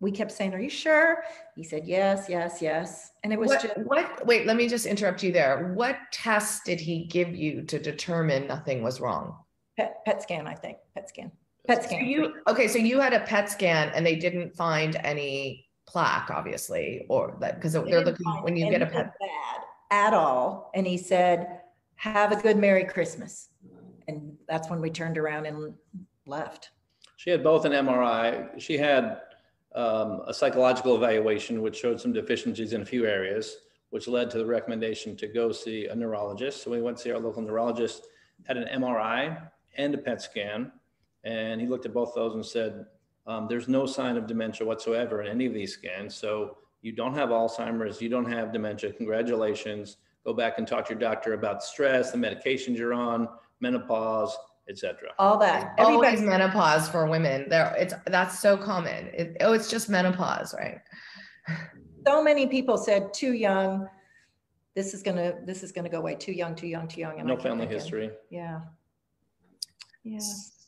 we 0.00 0.10
kept 0.10 0.32
saying, 0.32 0.54
Are 0.54 0.60
you 0.60 0.70
sure? 0.70 1.22
He 1.56 1.64
said, 1.64 1.86
Yes, 1.86 2.26
yes, 2.28 2.60
yes. 2.60 3.12
And 3.24 3.32
it 3.32 3.38
was 3.38 3.48
what, 3.48 3.62
just 3.62 3.78
what 3.78 4.26
wait, 4.26 4.46
let 4.46 4.56
me 4.56 4.68
just 4.68 4.86
interrupt 4.86 5.22
you 5.22 5.32
there. 5.32 5.72
What 5.74 5.96
test 6.12 6.64
did 6.64 6.80
he 6.80 7.04
give 7.04 7.34
you 7.34 7.62
to 7.62 7.78
determine 7.78 8.46
nothing 8.46 8.82
was 8.82 9.00
wrong? 9.00 9.36
PET, 9.76 10.04
PET 10.04 10.22
scan, 10.22 10.46
I 10.46 10.54
think. 10.54 10.78
PET 10.94 11.08
scan. 11.08 11.32
PET 11.66 11.84
scan. 11.84 12.00
So 12.00 12.06
you 12.06 12.34
okay, 12.48 12.68
so 12.68 12.78
you 12.78 13.00
had 13.00 13.12
a 13.12 13.20
PET 13.20 13.50
scan 13.50 13.90
and 13.94 14.04
they 14.04 14.16
didn't 14.16 14.54
find 14.56 14.96
any 15.04 15.66
plaque, 15.86 16.30
obviously, 16.30 17.06
or 17.08 17.36
that 17.40 17.56
because 17.56 17.72
they 17.72 17.92
are 17.92 18.04
looking 18.04 18.26
when 18.42 18.56
you 18.56 18.70
get 18.70 18.82
a 18.82 18.86
PET 18.86 19.12
bad 19.20 19.60
at 19.90 20.14
all. 20.14 20.70
And 20.74 20.86
he 20.86 20.96
said, 20.96 21.60
Have 21.96 22.32
a 22.32 22.36
good 22.36 22.56
Merry 22.56 22.84
Christmas. 22.84 23.48
And 24.06 24.36
that's 24.48 24.70
when 24.70 24.80
we 24.80 24.90
turned 24.90 25.18
around 25.18 25.46
and 25.46 25.74
left. 26.26 26.70
She 27.16 27.30
had 27.30 27.42
both 27.42 27.64
an 27.64 27.72
MRI. 27.72 28.60
She 28.60 28.78
had 28.78 29.20
um, 29.78 30.22
a 30.26 30.34
psychological 30.34 30.96
evaluation, 30.96 31.62
which 31.62 31.76
showed 31.76 32.00
some 32.00 32.12
deficiencies 32.12 32.72
in 32.72 32.82
a 32.82 32.84
few 32.84 33.06
areas, 33.06 33.58
which 33.90 34.08
led 34.08 34.28
to 34.28 34.38
the 34.38 34.44
recommendation 34.44 35.16
to 35.16 35.28
go 35.28 35.52
see 35.52 35.86
a 35.86 35.94
neurologist. 35.94 36.64
So 36.64 36.72
we 36.72 36.82
went 36.82 36.96
to 36.96 37.02
see 37.04 37.12
our 37.12 37.20
local 37.20 37.42
neurologist, 37.42 38.08
had 38.44 38.56
an 38.56 38.66
MRI 38.82 39.40
and 39.76 39.94
a 39.94 39.98
PET 39.98 40.20
scan, 40.20 40.72
and 41.22 41.60
he 41.60 41.68
looked 41.68 41.86
at 41.86 41.94
both 41.94 42.12
those 42.12 42.34
and 42.34 42.44
said, 42.44 42.86
um, 43.28 43.46
"There's 43.48 43.68
no 43.68 43.86
sign 43.86 44.16
of 44.16 44.26
dementia 44.26 44.66
whatsoever 44.66 45.22
in 45.22 45.28
any 45.28 45.46
of 45.46 45.54
these 45.54 45.74
scans. 45.74 46.16
So 46.16 46.58
you 46.82 46.90
don't 46.90 47.14
have 47.14 47.28
Alzheimer's, 47.28 48.02
you 48.02 48.08
don't 48.08 48.30
have 48.30 48.52
dementia. 48.52 48.92
Congratulations. 48.92 49.98
Go 50.24 50.32
back 50.32 50.58
and 50.58 50.66
talk 50.66 50.86
to 50.86 50.94
your 50.94 51.00
doctor 51.00 51.34
about 51.34 51.62
stress, 51.62 52.10
the 52.10 52.18
medications 52.18 52.78
you're 52.78 52.94
on, 52.94 53.28
menopause, 53.60 54.36
etc." 54.68 55.10
All 55.18 55.38
that. 55.38 55.74
Always 55.78 56.20
menopause 56.20 56.88
for 56.88 57.06
women. 57.06 57.48
There, 57.48 57.74
it's 57.78 57.94
that's 58.06 58.38
so 58.38 58.56
common. 58.56 59.08
It, 59.14 59.36
oh, 59.40 59.52
it's 59.52 59.70
just 59.70 59.88
menopause, 59.88 60.54
right? 60.54 60.80
so 62.06 62.22
many 62.22 62.46
people 62.46 62.76
said 62.76 63.12
too 63.12 63.32
young. 63.32 63.88
This 64.74 64.94
is 64.94 65.02
gonna, 65.02 65.34
this 65.44 65.62
is 65.62 65.72
gonna 65.72 65.88
go 65.88 65.98
away. 65.98 66.14
Too 66.14 66.32
young, 66.32 66.54
too 66.54 66.68
young, 66.68 66.86
too 66.88 67.00
young. 67.00 67.18
and 67.18 67.26
No 67.26 67.36
family 67.36 67.66
thinking, 67.66 67.78
history. 67.78 68.10
Yeah. 68.30 68.60
Yeah. 70.04 70.20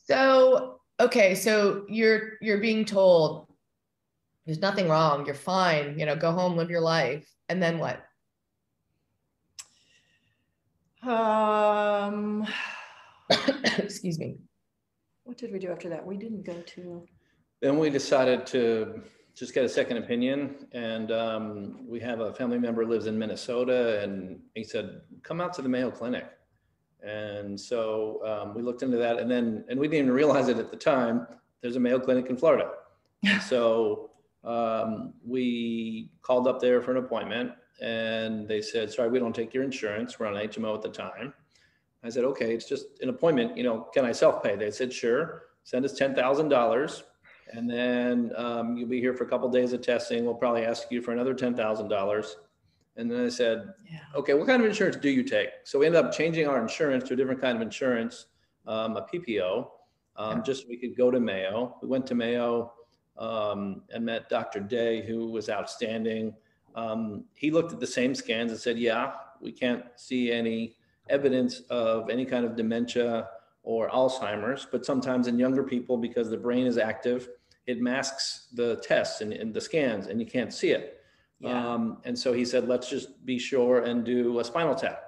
So 0.07 0.81
okay, 0.99 1.35
so 1.35 1.85
you're 1.87 2.33
you're 2.41 2.59
being 2.59 2.85
told 2.85 3.47
there's 4.45 4.59
nothing 4.59 4.89
wrong. 4.89 5.25
You're 5.25 5.35
fine. 5.35 5.97
You 5.97 6.05
know, 6.05 6.15
go 6.15 6.31
home, 6.31 6.57
live 6.57 6.69
your 6.69 6.81
life, 6.81 7.27
and 7.49 7.61
then 7.61 7.79
what? 7.79 8.03
Um, 11.03 12.45
Excuse 13.77 14.19
me. 14.19 14.37
what 15.23 15.37
did 15.37 15.51
we 15.51 15.59
do 15.59 15.71
after 15.71 15.89
that? 15.89 16.05
We 16.05 16.17
didn't 16.17 16.45
go 16.45 16.55
to, 16.61 17.05
Then 17.61 17.77
we 17.77 17.89
decided 17.89 18.45
to 18.47 19.01
just 19.35 19.53
get 19.53 19.63
a 19.63 19.69
second 19.69 19.97
opinion. 19.97 20.67
And 20.73 21.11
um, 21.11 21.87
we 21.87 21.99
have 22.01 22.19
a 22.19 22.33
family 22.33 22.59
member 22.59 22.83
who 22.83 22.89
lives 22.89 23.07
in 23.07 23.17
Minnesota, 23.17 24.01
and 24.03 24.39
he 24.55 24.63
said, 24.63 25.01
"Come 25.23 25.41
out 25.41 25.53
to 25.53 25.61
the 25.61 25.69
Mayo 25.69 25.91
Clinic." 25.91 26.25
And 27.03 27.59
so 27.59 28.21
um, 28.25 28.53
we 28.53 28.61
looked 28.61 28.83
into 28.83 28.97
that, 28.97 29.19
and 29.19 29.29
then 29.29 29.65
and 29.69 29.79
we 29.79 29.87
didn't 29.87 30.05
even 30.05 30.13
realize 30.13 30.47
it 30.47 30.57
at 30.57 30.71
the 30.71 30.77
time. 30.77 31.27
There's 31.61 31.75
a 31.75 31.79
Mayo 31.79 31.99
Clinic 31.99 32.27
in 32.27 32.37
Florida. 32.37 32.71
So 33.47 34.09
um, 34.43 35.13
we 35.23 36.11
called 36.23 36.47
up 36.47 36.59
there 36.59 36.81
for 36.81 36.89
an 36.89 36.97
appointment, 36.97 37.51
and 37.81 38.47
they 38.47 38.61
said, 38.61 38.91
"Sorry, 38.91 39.09
we 39.09 39.19
don't 39.19 39.35
take 39.35 39.53
your 39.53 39.63
insurance. 39.63 40.19
We're 40.19 40.27
on 40.27 40.33
HMO 40.33 40.75
at 40.75 40.81
the 40.81 40.89
time." 40.89 41.33
I 42.03 42.09
said, 42.09 42.23
"Okay, 42.25 42.53
it's 42.53 42.67
just 42.67 42.85
an 43.01 43.09
appointment. 43.09 43.55
You 43.57 43.63
know, 43.63 43.87
can 43.93 44.05
I 44.05 44.11
self-pay?" 44.11 44.55
They 44.55 44.71
said, 44.71 44.91
"Sure. 44.91 45.43
Send 45.63 45.85
us 45.85 45.93
ten 45.93 46.15
thousand 46.15 46.49
dollars." 46.49 47.03
And 47.53 47.69
then 47.69 48.31
um, 48.37 48.77
you'll 48.77 48.87
be 48.87 49.01
here 49.01 49.13
for 49.13 49.25
a 49.25 49.27
couple 49.27 49.49
days 49.49 49.73
of 49.73 49.81
testing. 49.81 50.23
We'll 50.25 50.35
probably 50.35 50.63
ask 50.63 50.89
you 50.89 51.01
for 51.01 51.11
another 51.11 51.33
ten 51.33 51.55
thousand 51.55 51.89
dollars. 51.89 52.37
And 52.97 53.09
then 53.09 53.25
I 53.25 53.29
said, 53.29 53.73
yeah. 53.89 53.99
okay, 54.15 54.33
what 54.33 54.47
kind 54.47 54.61
of 54.61 54.67
insurance 54.67 54.97
do 54.97 55.09
you 55.09 55.23
take? 55.23 55.47
So 55.63 55.79
we 55.79 55.85
ended 55.85 56.03
up 56.03 56.11
changing 56.11 56.45
our 56.47 56.61
insurance 56.61 57.05
to 57.07 57.13
a 57.13 57.15
different 57.17 57.39
kind 57.39 57.55
of 57.55 57.61
insurance, 57.61 58.25
um, 58.67 58.97
a 58.97 59.07
PPO, 59.11 59.65
um, 60.17 60.37
Yeah. 60.37 60.43
just 60.43 60.63
so 60.63 60.67
we 60.69 60.75
could 60.77 60.97
go 60.97 61.09
to 61.09 61.19
Mayo. 61.19 61.77
We 61.81 61.87
went 61.87 62.05
to 62.07 62.15
Mayo 62.15 62.73
um, 63.17 63.83
and 63.93 64.05
met 64.05 64.27
Dr. 64.29 64.59
Day, 64.59 65.05
who 65.05 65.31
was 65.31 65.49
outstanding. 65.49 66.33
Um, 66.75 67.23
he 67.33 67.49
looked 67.49 67.71
at 67.71 67.79
the 67.79 67.87
same 67.87 68.13
scans 68.13 68.51
and 68.51 68.59
said, 68.59 68.77
yeah, 68.77 69.13
we 69.39 69.53
can't 69.53 69.85
see 69.95 70.29
any 70.31 70.75
evidence 71.09 71.61
of 71.69 72.09
any 72.09 72.25
kind 72.25 72.45
of 72.45 72.55
dementia 72.55 73.27
or 73.63 73.89
Alzheimer's, 73.89 74.67
but 74.71 74.85
sometimes 74.85 75.27
in 75.27 75.37
younger 75.37 75.63
people, 75.63 75.97
because 75.97 76.29
the 76.29 76.37
brain 76.37 76.65
is 76.65 76.77
active, 76.77 77.29
it 77.67 77.79
masks 77.79 78.47
the 78.53 78.77
tests 78.77 79.21
and, 79.21 79.33
and 79.33 79.53
the 79.53 79.61
scans 79.61 80.07
and 80.07 80.19
you 80.19 80.25
can't 80.25 80.53
see 80.53 80.71
it. 80.71 80.97
Yeah. 81.39 81.73
Um, 81.73 81.97
and 82.05 82.17
so 82.17 82.33
he 82.33 82.45
said, 82.45 82.67
let's 82.67 82.89
just 82.89 83.25
be 83.25 83.39
sure 83.39 83.83
and 83.83 84.03
do 84.03 84.39
a 84.39 84.43
spinal 84.43 84.75
tap. 84.75 85.03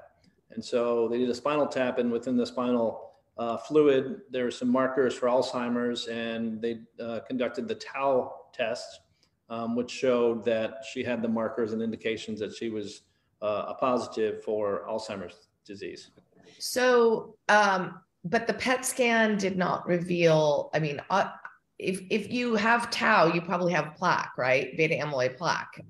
And 0.51 0.63
so 0.63 1.07
they 1.07 1.17
did 1.17 1.29
a 1.29 1.33
spinal 1.33 1.67
tap, 1.67 1.97
and 1.97 2.11
within 2.11 2.37
the 2.37 2.45
spinal 2.45 3.13
uh, 3.37 3.57
fluid, 3.57 4.21
there 4.29 4.43
were 4.45 4.51
some 4.51 4.69
markers 4.69 5.15
for 5.15 5.27
Alzheimer's, 5.27 6.07
and 6.07 6.61
they 6.61 6.81
uh, 6.99 7.21
conducted 7.27 7.67
the 7.67 7.75
tau 7.75 8.33
test, 8.53 9.01
um, 9.49 9.75
which 9.75 9.89
showed 9.89 10.45
that 10.45 10.83
she 10.91 11.03
had 11.03 11.23
the 11.23 11.27
markers 11.27 11.73
and 11.73 11.81
indications 11.81 12.39
that 12.39 12.55
she 12.55 12.69
was 12.69 13.01
uh, 13.41 13.65
a 13.69 13.73
positive 13.73 14.43
for 14.43 14.85
Alzheimer's 14.87 15.47
disease. 15.65 16.11
So, 16.59 17.35
um, 17.49 17.99
but 18.23 18.47
the 18.47 18.53
PET 18.53 18.85
scan 18.85 19.37
did 19.37 19.57
not 19.57 19.87
reveal. 19.87 20.69
I 20.73 20.79
mean, 20.79 21.01
uh, 21.09 21.29
if 21.79 22.01
if 22.09 22.31
you 22.31 22.55
have 22.55 22.89
tau, 22.89 23.27
you 23.33 23.41
probably 23.41 23.73
have 23.73 23.95
plaque, 23.95 24.37
right? 24.37 24.75
Beta 24.77 24.95
amyloid 24.95 25.37
plaque. 25.37 25.81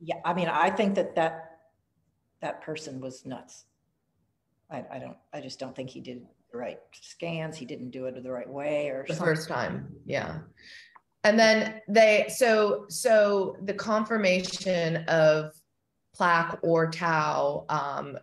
Yeah, 0.00 0.16
I 0.24 0.34
mean, 0.34 0.48
I 0.48 0.70
think 0.70 0.94
that 0.96 1.14
that, 1.16 1.58
that 2.40 2.60
person 2.62 3.00
was 3.00 3.24
nuts. 3.26 3.64
I, 4.70 4.84
I 4.92 4.98
don't, 4.98 5.16
I 5.32 5.40
just 5.40 5.58
don't 5.58 5.74
think 5.74 5.90
he 5.90 6.00
did 6.00 6.22
the 6.52 6.58
right 6.58 6.78
scans. 6.92 7.56
He 7.56 7.64
didn't 7.64 7.90
do 7.90 8.04
it 8.06 8.22
the 8.22 8.30
right 8.30 8.48
way 8.48 8.88
or 8.90 9.04
the 9.08 9.14
something. 9.14 9.34
first 9.34 9.48
time 9.48 9.88
yeah 10.04 10.38
and 11.24 11.38
then 11.38 11.80
they 11.88 12.26
so 12.28 12.86
so 12.88 13.56
the 13.62 13.74
confirmation 13.74 14.96
of 15.08 15.52
plaque 16.14 16.58
or 16.62 16.90
tau 16.90 17.64
um, 17.68 18.18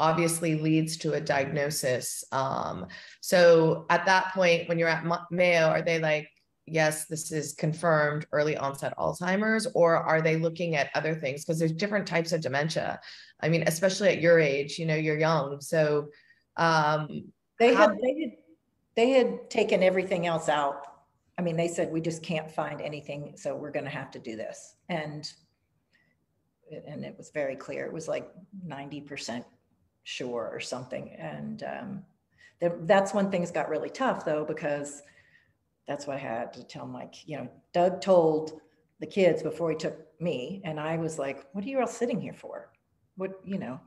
obviously 0.00 0.56
leads 0.56 0.96
to 0.96 1.12
a 1.12 1.20
diagnosis. 1.20 2.24
Um, 2.32 2.86
so 3.20 3.86
at 3.90 4.06
that 4.06 4.32
point, 4.32 4.68
when 4.68 4.78
you're 4.78 4.88
at 4.88 5.04
Mayo, 5.30 5.66
are 5.66 5.82
they 5.82 6.00
like, 6.00 6.28
yes, 6.66 7.04
this 7.04 7.30
is 7.30 7.52
confirmed 7.52 8.26
early 8.32 8.56
onset 8.56 8.94
Alzheimer's, 8.98 9.66
or 9.74 9.96
are 9.96 10.22
they 10.22 10.36
looking 10.36 10.74
at 10.74 10.90
other 10.94 11.14
things? 11.14 11.44
Because 11.44 11.58
there's 11.58 11.72
different 11.72 12.06
types 12.06 12.32
of 12.32 12.40
dementia. 12.40 12.98
I 13.40 13.48
mean, 13.48 13.64
especially 13.66 14.08
at 14.08 14.20
your 14.20 14.40
age, 14.40 14.78
you 14.78 14.86
know, 14.86 14.94
you're 14.94 15.18
young. 15.18 15.60
So 15.60 16.08
um, 16.56 17.30
they, 17.58 17.74
had, 17.74 17.98
they, 18.02 18.20
had, 18.20 18.32
they 18.96 19.10
had 19.10 19.50
taken 19.50 19.82
everything 19.82 20.26
else 20.26 20.48
out. 20.48 20.86
I 21.38 21.42
mean, 21.42 21.56
they 21.56 21.68
said, 21.68 21.92
we 21.92 22.00
just 22.00 22.22
can't 22.22 22.50
find 22.50 22.80
anything. 22.80 23.34
So 23.36 23.54
we're 23.54 23.70
going 23.70 23.84
to 23.84 23.90
have 23.90 24.10
to 24.12 24.18
do 24.18 24.36
this. 24.36 24.76
And 24.88 25.30
and 26.86 27.04
it 27.04 27.16
was 27.18 27.30
very 27.30 27.56
clear. 27.56 27.84
It 27.84 27.92
was 27.92 28.08
like 28.08 28.30
90% 28.66 29.44
Sure, 30.04 30.50
or 30.52 30.60
something. 30.60 31.10
And 31.18 31.62
um, 31.62 32.02
th- 32.60 32.72
that's 32.82 33.12
when 33.14 33.30
things 33.30 33.50
got 33.50 33.68
really 33.68 33.90
tough, 33.90 34.24
though, 34.24 34.44
because 34.44 35.02
that's 35.86 36.06
what 36.06 36.16
I 36.16 36.20
had 36.20 36.52
to 36.54 36.64
tell 36.64 36.86
Mike. 36.86 37.26
You 37.26 37.38
know, 37.38 37.48
Doug 37.72 38.00
told 38.00 38.60
the 39.00 39.06
kids 39.06 39.42
before 39.42 39.70
he 39.70 39.76
took 39.76 39.98
me, 40.20 40.60
and 40.64 40.78
I 40.78 40.96
was 40.96 41.18
like, 41.18 41.46
"What 41.52 41.64
are 41.64 41.68
you 41.68 41.80
all 41.80 41.86
sitting 41.86 42.20
here 42.20 42.34
for? 42.34 42.70
What 43.16 43.40
you 43.44 43.58
know?" 43.58 43.80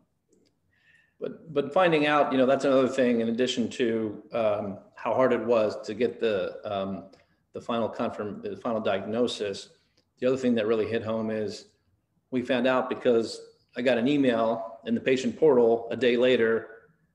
But 1.20 1.53
but 1.53 1.74
finding 1.74 2.05
out, 2.05 2.32
you 2.32 2.38
know, 2.38 2.46
that's 2.46 2.65
another 2.65 2.88
thing. 2.88 3.22
In 3.22 3.29
addition 3.29 3.70
to 3.72 4.24
um, 4.34 4.79
how 4.96 5.13
hard 5.13 5.32
it 5.34 5.43
was 5.43 5.79
to 5.88 5.93
get 5.93 6.20
the 6.20 6.60
um, 6.65 7.05
the 7.53 7.62
final 7.62 7.88
confirm 7.88 8.41
the 8.41 8.58
final 8.58 8.82
diagnosis, 8.82 9.70
the 10.20 10.27
other 10.27 10.38
thing 10.38 10.55
that 10.55 10.67
really 10.67 10.88
hit 10.88 11.03
home 11.03 11.29
is 11.29 11.67
we 12.32 12.41
found 12.41 12.67
out 12.67 12.89
because 12.89 13.39
I 13.75 13.81
got 13.81 13.97
an 13.97 14.07
email 14.07 14.79
in 14.85 14.93
the 14.93 15.01
patient 15.01 15.37
portal 15.37 15.87
a 15.91 15.97
day 15.97 16.17
later. 16.17 16.69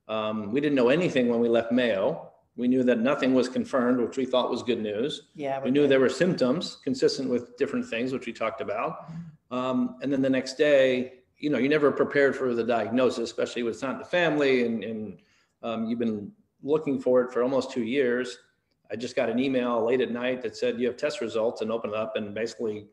Um, 0.08 0.52
we 0.52 0.60
didn't 0.60 0.74
know 0.74 0.88
anything 0.88 1.28
when 1.28 1.40
we 1.40 1.48
left 1.48 1.70
Mayo. 1.70 2.32
We 2.56 2.66
knew 2.66 2.82
that 2.84 2.98
nothing 2.98 3.34
was 3.34 3.48
confirmed, 3.48 4.00
which 4.00 4.16
we 4.16 4.26
thought 4.26 4.50
was 4.50 4.64
good 4.64 4.82
news. 4.82 5.28
yeah. 5.34 5.62
We 5.62 5.70
knew 5.70 5.86
there 5.86 6.00
were 6.00 6.08
symptoms 6.08 6.78
consistent 6.82 7.30
with 7.30 7.56
different 7.56 7.86
things, 7.86 8.12
which 8.12 8.26
we 8.26 8.32
talked 8.32 8.60
about. 8.60 9.10
Um, 9.50 9.96
and 10.02 10.12
then 10.12 10.22
the 10.22 10.30
next 10.30 10.54
day, 10.54 11.20
you 11.38 11.50
know, 11.50 11.58
you're 11.58 11.70
never 11.70 11.92
prepared 11.92 12.34
for 12.34 12.54
the 12.54 12.64
diagnosis, 12.64 13.30
especially 13.30 13.62
when 13.62 13.72
it's 13.72 13.82
not 13.82 13.92
in 13.92 13.98
the 13.98 14.04
family 14.04 14.66
and, 14.66 14.82
and 14.82 15.18
um, 15.62 15.86
you've 15.86 16.00
been 16.00 16.32
looking 16.62 16.98
for 16.98 17.20
it 17.22 17.32
for 17.32 17.44
almost 17.44 17.70
two 17.70 17.84
years. 17.84 18.38
I 18.90 18.96
just 18.96 19.14
got 19.14 19.28
an 19.28 19.38
email 19.38 19.84
late 19.84 20.00
at 20.00 20.10
night 20.10 20.42
that 20.42 20.56
said 20.56 20.80
you 20.80 20.88
have 20.88 20.96
test 20.96 21.20
results 21.20 21.60
and 21.62 21.70
open 21.70 21.90
it 21.90 21.96
up 21.96 22.16
and 22.16 22.34
basically 22.34 22.86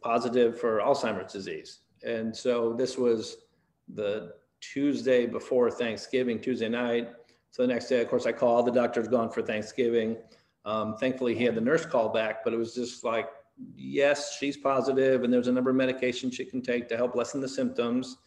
positive 0.00 0.58
for 0.58 0.78
Alzheimer's 0.78 1.32
disease. 1.32 1.80
And 2.04 2.34
so 2.36 2.72
this 2.72 2.96
was 2.96 3.36
the 3.94 4.34
Tuesday 4.60 5.26
before 5.26 5.70
Thanksgiving, 5.70 6.40
Tuesday 6.40 6.68
night. 6.68 7.10
So 7.50 7.62
the 7.62 7.68
next 7.68 7.88
day, 7.88 8.00
of 8.00 8.08
course, 8.08 8.26
I 8.26 8.32
call 8.32 8.62
The 8.62 8.70
doctor's 8.70 9.08
gone 9.08 9.30
for 9.30 9.42
Thanksgiving. 9.42 10.16
Um, 10.64 10.96
thankfully, 10.96 11.34
he 11.34 11.44
had 11.44 11.54
the 11.54 11.60
nurse 11.60 11.84
call 11.84 12.10
back, 12.10 12.44
but 12.44 12.52
it 12.52 12.56
was 12.56 12.74
just 12.74 13.02
like, 13.02 13.28
yes, 13.74 14.36
she's 14.38 14.56
positive, 14.56 15.24
and 15.24 15.32
there's 15.32 15.48
a 15.48 15.52
number 15.52 15.70
of 15.70 15.76
medications 15.76 16.34
she 16.34 16.44
can 16.44 16.62
take 16.62 16.88
to 16.88 16.96
help 16.96 17.14
lessen 17.14 17.40
the 17.40 17.48
symptoms. 17.48 18.18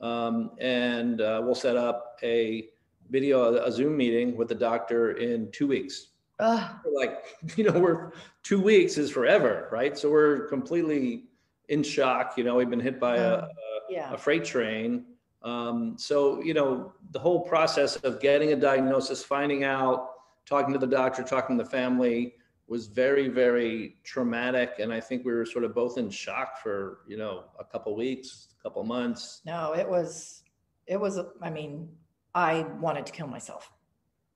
Um, 0.00 0.52
and 0.58 1.20
uh, 1.20 1.42
we'll 1.44 1.54
set 1.54 1.76
up 1.76 2.18
a 2.22 2.68
video, 3.10 3.54
a 3.54 3.70
Zoom 3.70 3.96
meeting 3.96 4.36
with 4.36 4.48
the 4.48 4.54
doctor 4.54 5.12
in 5.12 5.50
two 5.50 5.66
weeks. 5.66 6.08
We're 6.38 6.70
like, 6.94 7.36
you 7.56 7.64
know, 7.64 7.78
we're 7.78 8.12
two 8.42 8.60
weeks 8.60 8.96
is 8.96 9.10
forever, 9.10 9.68
right? 9.70 9.98
So 9.98 10.10
we're 10.10 10.46
completely 10.48 11.24
in 11.70 11.82
shock. 11.82 12.36
You 12.36 12.44
know, 12.44 12.56
we've 12.56 12.68
been 12.68 12.80
hit 12.80 13.00
by 13.00 13.16
a, 13.16 13.46
Yeah. 13.88 14.12
a 14.12 14.18
freight 14.18 14.44
train. 14.44 15.06
Um, 15.42 15.96
so, 15.96 16.42
you 16.42 16.52
know, 16.52 16.92
the 17.12 17.18
whole 17.18 17.40
process 17.40 17.96
of 17.96 18.20
getting 18.20 18.52
a 18.52 18.56
diagnosis, 18.56 19.24
finding 19.24 19.64
out, 19.64 20.10
talking 20.44 20.72
to 20.74 20.78
the 20.78 20.86
doctor, 20.86 21.22
talking 21.22 21.56
to 21.56 21.64
the 21.64 21.70
family 21.70 22.34
was 22.68 22.86
very, 22.86 23.28
very 23.28 23.96
traumatic. 24.04 24.74
And 24.78 24.92
I 24.92 25.00
think 25.00 25.24
we 25.24 25.32
were 25.32 25.46
sort 25.46 25.64
of 25.64 25.74
both 25.74 25.96
in 25.96 26.10
shock 26.10 26.60
for, 26.62 27.00
you 27.08 27.16
know, 27.16 27.44
a 27.58 27.64
couple 27.64 27.96
weeks, 27.96 28.48
a 28.58 28.62
couple 28.62 28.84
months. 28.84 29.40
No, 29.46 29.72
it 29.72 29.88
was, 29.88 30.42
it 30.86 31.00
was, 31.00 31.18
I 31.40 31.50
mean, 31.50 31.88
I 32.34 32.62
wanted 32.80 33.06
to 33.06 33.12
kill 33.12 33.26
myself. 33.26 33.72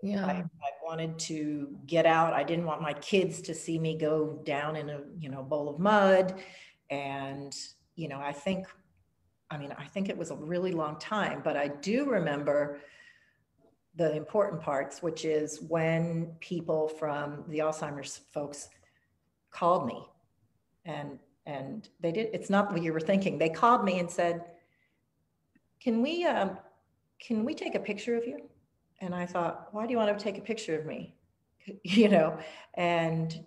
Yeah. 0.03 0.27
I, 0.27 0.33
I 0.33 0.71
wanted 0.85 1.19
to 1.31 1.79
get 1.87 2.07
out. 2.07 2.33
I 2.33 2.43
didn't 2.45 2.67
want 2.67 2.83
my 2.83 2.95
kids 2.95 3.41
to 3.43 3.55
see 3.55 3.79
me 3.79 3.97
go 3.97 4.41
down 4.45 4.77
in 4.77 4.91
a, 4.91 5.01
you 5.19 5.29
know, 5.29 5.43
bowl 5.43 5.69
of 5.69 5.79
mud. 5.79 6.43
And, 6.91 7.55
you 7.97 8.09
know, 8.09 8.21
I 8.21 8.33
think, 8.33 8.67
I 9.51 9.59
mean, 9.59 9.75
I 9.79 9.85
think 9.85 10.09
it 10.09 10.17
was 10.17 10.31
a 10.31 10.37
really 10.37 10.73
long 10.73 10.99
time, 10.99 11.41
but 11.43 11.57
I 11.57 11.69
do 11.69 12.09
remember 12.09 12.79
the 13.97 14.15
important 14.17 14.61
parts, 14.61 15.03
which 15.03 15.25
is 15.25 15.61
when 15.61 16.35
people 16.41 16.89
from 16.89 17.45
the 17.49 17.59
Alzheimer's 17.59 18.21
folks 18.33 18.69
called 19.51 19.87
me 19.87 20.05
and 20.85 21.19
and 21.47 21.89
they 22.01 22.11
did 22.11 22.29
it's 22.33 22.51
not 22.51 22.73
what 22.73 22.83
you 22.83 22.93
were 22.93 23.01
thinking. 23.01 23.39
They 23.39 23.49
called 23.49 23.85
me 23.85 23.99
and 23.99 24.11
said 24.11 24.45
can 25.81 26.03
we 26.03 26.25
um, 26.25 26.59
can 27.21 27.45
we 27.45 27.55
take 27.55 27.75
a 27.75 27.81
picture 27.81 28.17
of 28.17 28.27
you? 28.27 28.49
And 29.01 29.15
i 29.15 29.27
thought 29.27 29.69
why 29.73 29.87
do 29.87 29.93
you 29.93 29.99
want 29.99 30.17
to 30.17 30.23
take 30.23 30.39
a 30.39 30.43
picture 30.43 30.79
of 30.79 30.87
me? 30.87 31.15
You 31.83 32.11
know 32.11 32.39
and 32.75 33.47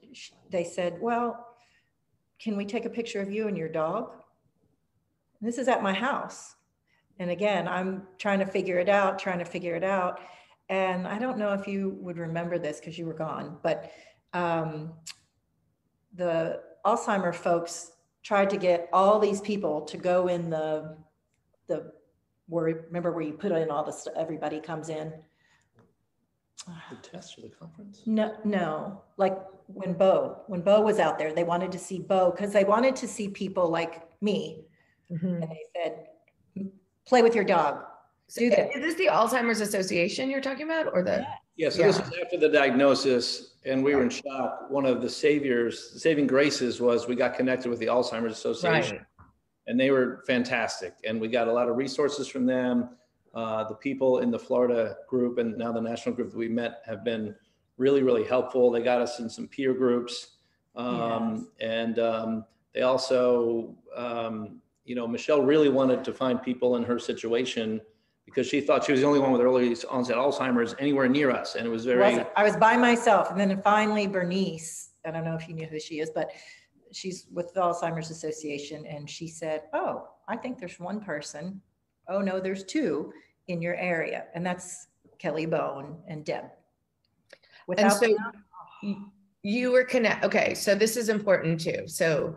they 0.49 0.63
said 0.63 0.97
well 0.99 1.46
can 2.39 2.57
we 2.57 2.65
take 2.65 2.85
a 2.85 2.89
picture 2.89 3.21
of 3.21 3.31
you 3.31 3.47
and 3.47 3.57
your 3.57 3.69
dog? 3.69 4.11
This 5.41 5.57
is 5.57 5.67
at 5.67 5.83
my 5.83 5.93
house. 5.93 6.55
And 7.19 7.31
again 7.31 7.67
i'm 7.67 8.03
trying 8.19 8.39
to 8.39 8.45
figure 8.45 8.77
it 8.77 8.89
out 8.89 9.17
trying 9.17 9.39
to 9.39 9.45
figure 9.45 9.75
it 9.75 9.83
out. 9.83 10.19
And 10.69 11.07
I 11.07 11.17
don't 11.17 11.37
know 11.37 11.53
if 11.53 11.67
you 11.67 11.97
would 12.01 12.17
remember 12.17 12.59
this 12.59 12.79
because 12.79 12.97
you 12.97 13.05
were 13.05 13.13
gone, 13.13 13.57
but 13.63 13.91
um, 14.33 14.91
the 16.13 16.61
Alzheimer 16.85 17.33
folks 17.33 17.91
tried 18.23 18.49
to 18.49 18.57
get 18.57 18.89
all 18.91 19.19
these 19.19 19.39
people 19.39 19.81
to 19.81 19.97
go 19.97 20.27
in 20.27 20.49
the 20.49 20.97
the 21.67 21.91
where 22.47 22.65
remember 22.65 23.11
where 23.11 23.23
you 23.23 23.33
put 23.33 23.51
in 23.51 23.69
all 23.69 23.83
the 23.83 23.91
stuff 23.91 24.13
everybody 24.17 24.59
comes 24.59 24.89
in 24.89 25.13
the 26.89 26.95
test 26.97 27.37
or 27.37 27.41
the 27.41 27.49
conference 27.49 28.01
no 28.05 28.35
no 28.43 29.01
like 29.17 29.37
when 29.67 29.93
bo 29.93 30.41
when 30.47 30.61
bo 30.61 30.81
was 30.81 30.99
out 30.99 31.17
there 31.17 31.33
they 31.33 31.43
wanted 31.43 31.71
to 31.71 31.79
see 31.79 31.99
bo 31.99 32.31
because 32.31 32.53
they 32.53 32.63
wanted 32.63 32.95
to 32.95 33.07
see 33.07 33.27
people 33.29 33.69
like 33.69 34.03
me 34.21 34.61
mm-hmm. 35.11 35.25
and 35.25 35.43
they 35.43 35.63
said 35.75 36.07
play 37.05 37.21
with 37.21 37.35
your 37.35 37.43
dog 37.43 37.83
do 38.35 38.49
that. 38.49 38.75
Is 38.75 38.81
this 38.81 38.95
the 38.95 39.07
Alzheimer's 39.07 39.61
Association 39.61 40.29
you're 40.29 40.41
talking 40.41 40.63
about 40.63 40.87
or 40.93 41.01
the? 41.03 41.25
Yeah, 41.55 41.69
so 41.69 41.79
yeah. 41.79 41.87
this 41.87 41.99
is 41.99 42.11
after 42.23 42.37
the 42.37 42.49
diagnosis 42.49 43.55
and 43.65 43.83
we 43.83 43.95
were 43.95 44.03
in 44.03 44.09
shock. 44.09 44.69
One 44.69 44.85
of 44.85 45.01
the 45.01 45.09
saviors, 45.09 46.01
saving 46.01 46.27
graces 46.27 46.79
was 46.79 47.07
we 47.07 47.15
got 47.15 47.35
connected 47.35 47.69
with 47.69 47.79
the 47.79 47.87
Alzheimer's 47.87 48.33
Association. 48.33 48.97
Right. 48.97 49.05
And 49.67 49.79
they 49.79 49.91
were 49.91 50.23
fantastic. 50.27 50.93
And 51.05 51.19
we 51.19 51.27
got 51.27 51.47
a 51.47 51.51
lot 51.51 51.67
of 51.67 51.75
resources 51.77 52.27
from 52.27 52.45
them. 52.45 52.89
Uh, 53.37 53.63
the 53.67 53.75
people 53.75 54.17
in 54.17 54.31
the 54.31 54.39
Florida 54.39 54.97
group 55.07 55.37
and 55.37 55.55
now 55.59 55.71
the 55.71 55.79
national 55.79 56.15
group 56.15 56.31
that 56.31 56.37
we 56.37 56.47
met 56.47 56.81
have 56.87 57.05
been 57.05 57.35
really, 57.77 58.01
really 58.01 58.23
helpful. 58.23 58.71
They 58.71 58.81
got 58.81 58.99
us 58.99 59.19
in 59.19 59.29
some 59.29 59.47
peer 59.47 59.75
groups. 59.75 60.37
Um, 60.75 61.47
yes. 61.59 61.69
And 61.69 61.99
um, 61.99 62.45
they 62.73 62.81
also, 62.81 63.75
um, 63.95 64.59
you 64.85 64.95
know, 64.95 65.07
Michelle 65.07 65.43
really 65.43 65.69
wanted 65.69 66.03
to 66.05 66.13
find 66.13 66.41
people 66.41 66.77
in 66.77 66.83
her 66.83 66.97
situation 66.97 67.79
because 68.25 68.47
she 68.47 68.59
thought 68.59 68.83
she 68.83 68.91
was 68.91 69.01
the 69.01 69.07
only 69.07 69.19
one 69.19 69.31
with 69.31 69.41
early 69.41 69.67
onset 69.87 70.15
Alzheimer's 70.15 70.73
anywhere 70.79 71.07
near 71.07 71.29
us. 71.29 71.53
And 71.53 71.67
it 71.67 71.69
was 71.69 71.85
very. 71.85 71.99
Wasn't. 71.99 72.27
I 72.35 72.43
was 72.43 72.57
by 72.57 72.75
myself. 72.75 73.29
And 73.29 73.39
then 73.39 73.61
finally, 73.61 74.07
Bernice, 74.07 74.93
I 75.05 75.11
don't 75.11 75.23
know 75.23 75.35
if 75.35 75.47
you 75.47 75.53
knew 75.53 75.67
who 75.67 75.79
she 75.79 75.99
is, 75.99 76.09
but 76.09 76.31
she's 76.91 77.27
with 77.31 77.53
the 77.53 77.61
Alzheimer's 77.61 78.09
Association. 78.09 78.87
And 78.87 79.07
she 79.07 79.27
said, 79.27 79.65
Oh, 79.73 80.07
I 80.27 80.37
think 80.37 80.57
there's 80.57 80.79
one 80.79 80.99
person. 80.99 81.61
Oh, 82.09 82.21
no, 82.21 82.39
there's 82.39 82.63
two 82.63 83.13
in 83.47 83.61
your 83.61 83.75
area. 83.75 84.25
And 84.33 84.45
that's 84.45 84.87
Kelly 85.19 85.45
Bone 85.45 85.97
and 86.07 86.23
Deb. 86.25 86.45
Without 87.67 87.83
and 87.83 87.93
so 87.93 88.15
them, 88.81 89.11
you 89.43 89.71
were 89.71 89.83
connect. 89.83 90.23
Okay. 90.23 90.53
So 90.53 90.75
this 90.75 90.97
is 90.97 91.09
important 91.09 91.59
too. 91.59 91.87
So 91.87 92.35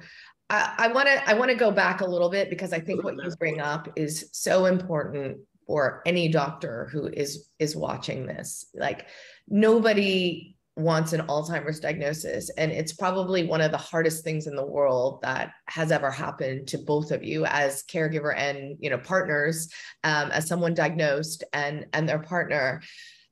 I 0.52 0.88
want 0.88 1.06
to 1.06 1.30
I 1.30 1.34
want 1.34 1.50
to 1.50 1.56
go 1.56 1.70
back 1.70 2.00
a 2.00 2.06
little 2.06 2.28
bit 2.28 2.50
because 2.50 2.72
I 2.72 2.80
think 2.80 3.04
what 3.04 3.14
you 3.14 3.30
bring 3.38 3.60
up 3.60 3.88
is 3.94 4.30
so 4.32 4.66
important 4.66 5.38
for 5.64 6.02
any 6.04 6.26
doctor 6.28 6.88
who 6.90 7.06
is 7.06 7.50
is 7.60 7.76
watching 7.76 8.26
this 8.26 8.66
like 8.74 9.06
nobody 9.46 10.56
wants 10.80 11.12
an 11.12 11.20
alzheimer's 11.26 11.80
diagnosis 11.80 12.50
and 12.56 12.72
it's 12.72 12.92
probably 12.92 13.46
one 13.46 13.60
of 13.60 13.70
the 13.70 13.76
hardest 13.76 14.24
things 14.24 14.46
in 14.46 14.56
the 14.56 14.64
world 14.64 15.20
that 15.22 15.52
has 15.66 15.92
ever 15.92 16.10
happened 16.10 16.66
to 16.66 16.78
both 16.78 17.10
of 17.10 17.22
you 17.22 17.44
as 17.46 17.84
caregiver 17.84 18.36
and 18.36 18.76
you 18.80 18.90
know 18.90 18.98
partners 18.98 19.68
um, 20.04 20.30
as 20.30 20.46
someone 20.46 20.74
diagnosed 20.74 21.44
and 21.52 21.86
and 21.92 22.08
their 22.08 22.18
partner 22.18 22.82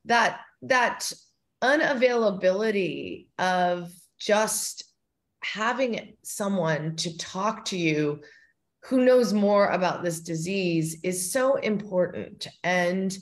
that 0.04 0.40
that 0.62 1.10
unavailability 1.62 3.26
of 3.38 3.90
just 4.18 4.84
having 5.42 6.14
someone 6.22 6.96
to 6.96 7.16
talk 7.16 7.64
to 7.64 7.78
you 7.78 8.20
who 8.84 9.04
knows 9.04 9.32
more 9.32 9.68
about 9.68 10.02
this 10.02 10.20
disease 10.20 10.98
is 11.02 11.32
so 11.32 11.56
important. 11.56 12.46
And 12.64 13.16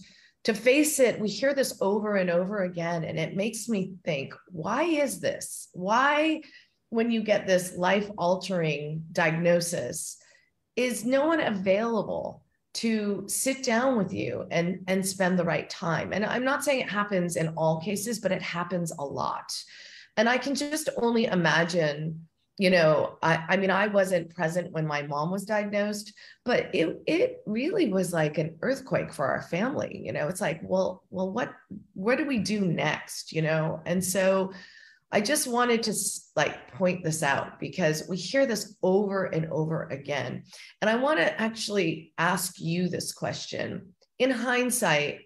to 0.46 0.54
face 0.54 1.00
it, 1.00 1.18
we 1.18 1.28
hear 1.28 1.54
this 1.54 1.76
over 1.80 2.14
and 2.14 2.30
over 2.30 2.62
again, 2.62 3.02
and 3.02 3.18
it 3.18 3.34
makes 3.34 3.68
me 3.68 3.94
think 4.04 4.32
why 4.46 4.84
is 4.84 5.18
this? 5.18 5.68
Why, 5.72 6.40
when 6.90 7.10
you 7.10 7.24
get 7.24 7.48
this 7.48 7.76
life 7.76 8.08
altering 8.16 9.02
diagnosis, 9.10 10.18
is 10.76 11.04
no 11.04 11.26
one 11.26 11.40
available? 11.40 12.42
to 12.74 13.24
sit 13.26 13.62
down 13.62 13.96
with 13.96 14.12
you 14.12 14.46
and 14.50 14.80
and 14.86 15.06
spend 15.06 15.38
the 15.38 15.44
right 15.44 15.70
time 15.70 16.12
and 16.12 16.26
i'm 16.26 16.44
not 16.44 16.62
saying 16.62 16.80
it 16.80 16.90
happens 16.90 17.36
in 17.36 17.48
all 17.56 17.80
cases 17.80 18.18
but 18.18 18.30
it 18.30 18.42
happens 18.42 18.92
a 18.98 19.02
lot 19.02 19.50
and 20.18 20.28
i 20.28 20.36
can 20.36 20.54
just 20.54 20.90
only 20.98 21.24
imagine 21.24 22.28
you 22.58 22.70
know 22.70 23.18
I, 23.22 23.44
I 23.50 23.56
mean 23.56 23.70
i 23.70 23.86
wasn't 23.86 24.34
present 24.34 24.72
when 24.72 24.86
my 24.86 25.02
mom 25.02 25.30
was 25.30 25.44
diagnosed 25.44 26.12
but 26.44 26.74
it 26.74 27.02
it 27.06 27.38
really 27.46 27.92
was 27.92 28.12
like 28.12 28.38
an 28.38 28.56
earthquake 28.62 29.12
for 29.12 29.26
our 29.26 29.42
family 29.42 30.02
you 30.04 30.12
know? 30.12 30.28
It's 30.28 30.40
like 30.40 30.60
well 30.62 31.02
well 31.10 31.30
what 31.30 31.52
what 31.94 32.18
do 32.18 32.24
we 32.24 32.38
do 32.38 32.60
next 32.60 33.32
you 33.32 33.42
know? 33.42 33.80
And 33.86 34.02
so 34.02 34.52
i 35.12 35.20
just 35.20 35.46
wanted 35.46 35.82
to 35.84 35.94
like 36.34 36.72
point 36.72 37.04
this 37.04 37.22
out 37.22 37.60
because 37.60 38.08
we 38.08 38.16
hear 38.16 38.44
this 38.46 38.76
over 38.82 39.26
and 39.26 39.46
over 39.46 39.84
again. 39.90 40.44
And 40.80 40.88
i 40.90 40.96
want 40.96 41.18
to 41.18 41.40
actually 41.40 42.12
ask 42.18 42.58
you 42.58 42.88
this 42.88 43.12
question. 43.12 43.92
In 44.18 44.30
hindsight 44.30 45.25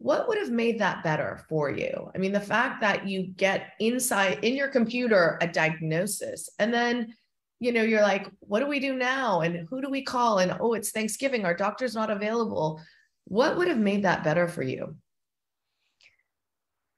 what 0.00 0.26
would 0.28 0.38
have 0.38 0.50
made 0.50 0.78
that 0.78 1.04
better 1.04 1.44
for 1.46 1.70
you? 1.70 2.10
I 2.14 2.18
mean, 2.18 2.32
the 2.32 2.40
fact 2.40 2.80
that 2.80 3.06
you 3.06 3.26
get 3.36 3.74
inside 3.80 4.42
in 4.42 4.54
your 4.54 4.68
computer 4.68 5.36
a 5.42 5.46
diagnosis 5.46 6.48
and 6.58 6.72
then 6.72 7.14
you 7.58 7.70
know 7.70 7.82
you're 7.82 8.00
like 8.00 8.26
what 8.38 8.60
do 8.60 8.66
we 8.66 8.80
do 8.80 8.94
now 8.94 9.42
and 9.42 9.68
who 9.68 9.82
do 9.82 9.90
we 9.90 10.02
call 10.02 10.38
and 10.38 10.56
oh 10.58 10.72
it's 10.72 10.92
thanksgiving 10.92 11.44
our 11.44 11.52
doctor's 11.52 11.94
not 11.94 12.10
available 12.10 12.80
what 13.24 13.58
would 13.58 13.68
have 13.68 13.76
made 13.76 14.04
that 14.04 14.24
better 14.24 14.48
for 14.48 14.62
you 14.62 14.96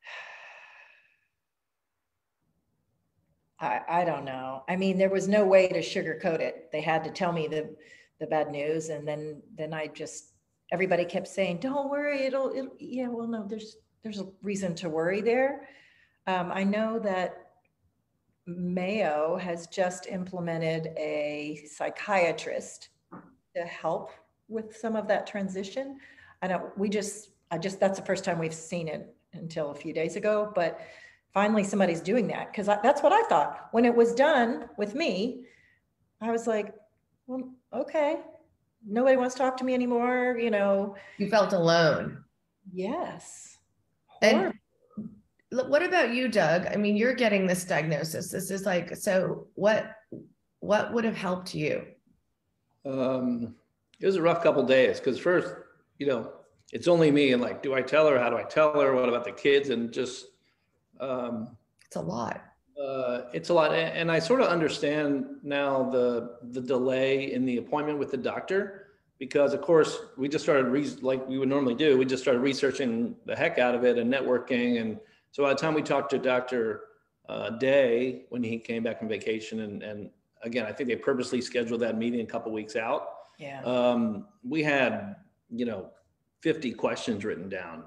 I, 3.59 3.81
I 3.89 4.05
don't 4.05 4.25
know. 4.25 4.63
I 4.69 4.77
mean, 4.77 4.97
there 4.97 5.11
was 5.11 5.27
no 5.27 5.45
way 5.45 5.67
to 5.67 5.81
sugarcoat 5.81 6.39
it. 6.39 6.69
They 6.71 6.81
had 6.81 7.03
to 7.03 7.11
tell 7.11 7.33
me 7.33 7.49
the 7.49 7.75
the 8.21 8.29
bad 8.29 8.53
news, 8.53 8.91
and 8.91 9.07
then 9.07 9.43
then 9.57 9.75
I 9.75 9.89
just 9.89 10.32
everybody 10.73 11.05
kept 11.05 11.29
saying, 11.29 11.59
"Don't 11.59 11.89
worry, 11.89 12.25
it'll, 12.25 12.51
it'll." 12.51 12.75
Yeah, 12.81 13.09
well, 13.09 13.29
no, 13.29 13.47
there's 13.47 13.77
there's 14.03 14.21
a 14.21 14.27
reason 14.43 14.75
to 14.77 14.89
worry 14.89 15.21
there. 15.21 15.69
Um, 16.27 16.51
I 16.53 16.65
know 16.65 16.99
that 16.99 17.51
Mayo 18.47 19.37
has 19.37 19.69
just 19.69 20.07
implemented 20.09 20.89
a 20.97 21.65
psychiatrist 21.71 22.89
to 23.55 23.63
help 23.63 24.11
with 24.49 24.77
some 24.77 24.97
of 24.97 25.07
that 25.09 25.27
transition. 25.27 25.99
I 26.41 26.49
don't. 26.49 26.77
We 26.77 26.89
just, 26.89 27.31
I 27.51 27.59
just 27.59 27.79
that's 27.79 27.99
the 27.99 28.05
first 28.05 28.25
time 28.25 28.39
we've 28.39 28.55
seen 28.55 28.89
it 28.89 29.15
until 29.35 29.71
a 29.71 29.75
few 29.75 29.93
days 29.93 30.17
ago, 30.17 30.51
but 30.55 30.81
finally 31.33 31.65
somebody's 31.65 32.01
doing 32.01 32.27
that 32.29 32.51
because 32.51 32.67
that's 32.67 33.03
what 33.03 33.13
I 33.13 33.23
thought 33.25 33.69
when 33.73 33.85
it 33.85 33.95
was 33.95 34.15
done 34.15 34.69
with 34.77 34.95
me. 34.95 35.45
I 36.21 36.31
was 36.31 36.47
like, 36.47 36.75
well, 37.27 37.51
okay, 37.73 38.21
nobody 38.87 39.17
wants 39.17 39.35
to 39.35 39.41
talk 39.41 39.57
to 39.59 39.65
me 39.65 39.75
anymore, 39.75 40.37
you 40.39 40.51
know. 40.51 40.97
You 41.19 41.29
felt 41.29 41.53
alone. 41.53 42.25
Yes. 42.73 43.59
And 44.21 44.55
what 45.51 45.83
about 45.83 46.15
you, 46.15 46.29
Doug? 46.29 46.67
I 46.67 46.77
mean, 46.77 46.97
you're 46.97 47.15
getting 47.15 47.47
this 47.47 47.65
diagnosis. 47.65 48.31
This 48.31 48.51
is 48.51 48.65
like, 48.65 48.97
so 48.97 49.49
what 49.55 49.97
what 50.61 50.93
would 50.93 51.05
have 51.05 51.17
helped 51.17 51.55
you? 51.55 51.85
Um, 52.85 53.57
it 54.01 54.07
was 54.07 54.17
a 54.17 54.23
rough 54.23 54.43
couple 54.43 54.63
days 54.65 54.99
because 54.99 55.19
first, 55.19 55.55
you 55.99 56.07
know, 56.07 56.33
it's 56.73 56.89
only 56.89 57.11
me 57.11 57.33
and 57.33 57.43
like, 57.43 57.63
do 57.63 57.75
I 57.75 57.83
tell 57.83 58.09
her? 58.09 58.19
How 58.19 58.31
do 58.31 58.37
I 58.37 58.45
tell 58.45 58.81
her? 58.81 58.95
What 58.95 59.09
about 59.09 59.25
the 59.25 59.33
kids? 59.33 59.71
And 59.71 59.93
just 59.93 60.27
um 61.01 61.57
it's 61.87 61.97
a 61.97 62.01
lot. 62.01 62.43
Uh, 62.83 63.27
it's 63.33 63.51
a 63.51 63.55
lot, 63.55 63.73
and 63.73 64.11
I 64.11 64.19
sort 64.19 64.41
of 64.41 64.49
understand 64.49 65.37
now 65.43 65.89
the 65.91 66.39
the 66.51 66.61
delay 66.61 67.33
in 67.33 67.45
the 67.45 67.59
appointment 67.59 67.99
with 67.99 68.11
the 68.11 68.17
doctor 68.17 68.89
because, 69.19 69.55
of 69.55 69.61
course, 69.61 69.99
we 70.17 70.29
just 70.29 70.43
started 70.43 70.67
re- 70.67 70.97
like 71.01 71.27
we 71.29 71.39
would 71.39 71.49
normally 71.49 71.77
do. 71.77 71.97
We 71.97 72.05
just 72.05 72.23
started 72.25 72.41
researching 72.41 73.15
the 73.25 73.37
heck 73.37 73.59
out 73.59 73.77
of 73.77 73.85
it 73.85 73.99
and 73.99 74.13
networking, 74.13 74.81
and 74.81 74.99
so 75.31 75.45
by 75.45 75.51
the 75.51 75.61
time 75.61 75.75
we 75.75 75.83
talked 75.83 76.11
to 76.11 76.19
Doctor 76.19 76.85
uh, 77.29 77.51
Day 77.51 78.25
when 78.31 78.43
he 78.43 78.59
came 78.59 78.83
back 78.83 78.99
from 78.99 79.09
vacation, 79.09 79.61
and 79.61 79.83
and 79.85 80.11
again, 80.43 80.67
I 80.67 80.73
think 80.73 80.89
they 80.89 80.97
purposely 80.97 81.41
scheduled 81.41 81.81
that 81.83 81.97
meeting 81.97 82.21
a 82.21 82.27
couple 82.27 82.51
weeks 82.51 82.75
out. 82.75 83.11
Yeah. 83.39 83.63
Um, 83.63 84.27
we 84.43 84.65
had 84.65 85.17
you 85.51 85.67
know 85.67 85.91
50 86.41 86.73
questions 86.73 87.25
written 87.25 87.49
down, 87.49 87.85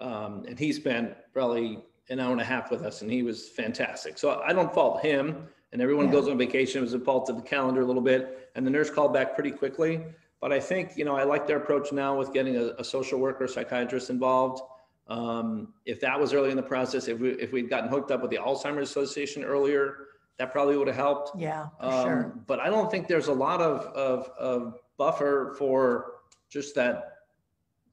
um, 0.00 0.44
and 0.46 0.58
he 0.58 0.70
spent 0.74 1.14
probably 1.32 1.82
an 2.12 2.20
hour 2.20 2.30
and 2.30 2.40
a 2.40 2.44
half 2.44 2.70
with 2.70 2.82
us, 2.82 3.02
and 3.02 3.10
he 3.10 3.22
was 3.22 3.48
fantastic. 3.48 4.18
So 4.18 4.40
I 4.46 4.52
don't 4.52 4.72
fault 4.72 5.00
him. 5.02 5.48
And 5.72 5.80
everyone 5.80 6.06
Yeah. 6.06 6.12
goes 6.12 6.28
on 6.28 6.36
vacation. 6.36 6.80
It 6.80 6.82
was 6.82 6.92
a 6.92 7.00
fault 7.00 7.30
of 7.30 7.36
the 7.36 7.42
calendar 7.42 7.80
a 7.80 7.84
little 7.86 8.02
bit, 8.02 8.50
and 8.54 8.66
the 8.66 8.70
nurse 8.70 8.90
called 8.90 9.14
back 9.14 9.34
pretty 9.34 9.50
quickly. 9.50 10.04
But 10.38 10.52
I 10.52 10.60
think 10.60 10.98
you 10.98 11.06
know 11.06 11.16
I 11.16 11.22
like 11.24 11.46
their 11.46 11.56
approach 11.56 11.92
now 11.92 12.14
with 12.18 12.30
getting 12.34 12.56
a, 12.56 12.74
a 12.78 12.84
social 12.84 13.18
worker, 13.18 13.48
psychiatrist 13.48 14.10
involved. 14.10 14.62
Um, 15.08 15.72
if 15.86 15.98
that 16.00 16.20
was 16.20 16.34
early 16.34 16.50
in 16.50 16.56
the 16.56 16.62
process, 16.62 17.08
if 17.08 17.18
we 17.18 17.30
if 17.30 17.52
we'd 17.52 17.70
gotten 17.70 17.88
hooked 17.88 18.10
up 18.10 18.20
with 18.20 18.30
the 18.30 18.36
Alzheimer's 18.36 18.90
Association 18.90 19.44
earlier, 19.44 20.08
that 20.38 20.52
probably 20.52 20.76
would 20.76 20.88
have 20.88 20.96
helped. 20.96 21.30
Yeah, 21.40 21.68
Um, 21.80 22.04
sure. 22.04 22.34
But 22.46 22.60
I 22.60 22.68
don't 22.68 22.90
think 22.90 23.08
there's 23.08 23.28
a 23.28 23.32
lot 23.32 23.62
of, 23.62 23.86
of, 23.94 24.28
of 24.38 24.78
buffer 24.98 25.54
for 25.58 26.16
just 26.50 26.74
that 26.74 27.18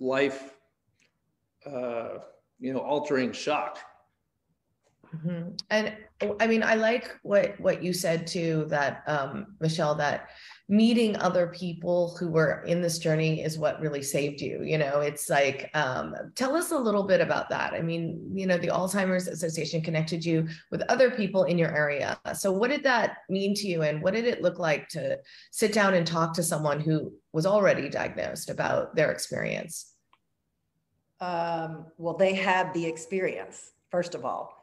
life, 0.01 0.58
uh, 1.65 2.19
you 2.60 2.73
know, 2.73 2.79
altering 2.79 3.32
shock. 3.32 3.77
Mhm. 5.15 5.60
And 5.69 5.95
I 6.39 6.45
mean, 6.48 6.62
I 6.62 6.76
like 6.76 7.17
what 7.24 7.60
what 7.60 7.82
you 7.82 7.93
said 7.93 8.28
too, 8.28 8.65
that 8.69 9.04
um, 9.08 9.56
Michelle, 9.60 9.95
that 9.95 10.30
meeting 10.67 11.15
other 11.17 11.48
people 11.48 12.15
who 12.19 12.28
were 12.30 12.62
in 12.67 12.80
this 12.80 13.00
journey 13.00 13.41
is 13.41 13.58
what 13.58 13.82
really 13.82 14.04
saved 14.04 14.39
you. 14.39 14.62
You 14.62 14.78
know, 14.78 15.00
it's 15.00 15.28
like, 15.28 15.72
um, 15.74 16.13
tell 16.36 16.56
us 16.56 16.69
a 16.72 16.78
little 16.78 17.04
bit 17.04 17.22
about 17.22 17.50
that. 17.50 17.74
I 17.74 17.82
mean, 17.82 18.32
you 18.36 18.45
know, 18.45 18.58
the 18.58 18.67
Alzheimer's 18.67 19.28
Association 19.28 19.82
connected 19.82 20.24
you 20.24 20.48
with 20.69 20.84
other 20.84 21.10
people 21.10 21.45
in 21.45 21.58
your 21.58 21.76
area. 21.76 22.19
So, 22.36 22.52
what 22.52 22.69
did 22.69 22.84
that 22.84 23.17
mean 23.30 23.56
to 23.56 23.67
you, 23.67 23.82
and 23.82 24.02
what 24.04 24.13
did 24.13 24.26
it 24.26 24.43
look 24.43 24.60
like 24.60 24.89
to 24.89 25.17
sit 25.50 25.74
down 25.74 25.95
and 25.95 26.06
talk 26.06 26.34
to 26.36 26.43
someone 26.43 26.80
who 26.80 27.13
was 27.34 27.48
already 27.48 27.89
diagnosed 27.89 28.52
about 28.52 28.95
their 28.95 29.12
experience? 29.12 29.93
Um, 31.19 31.88
well, 31.98 32.15
they 32.15 32.34
had 32.34 32.74
the 32.74 32.86
experience, 32.86 33.72
first 33.89 34.13
of 34.13 34.24
all, 34.24 34.59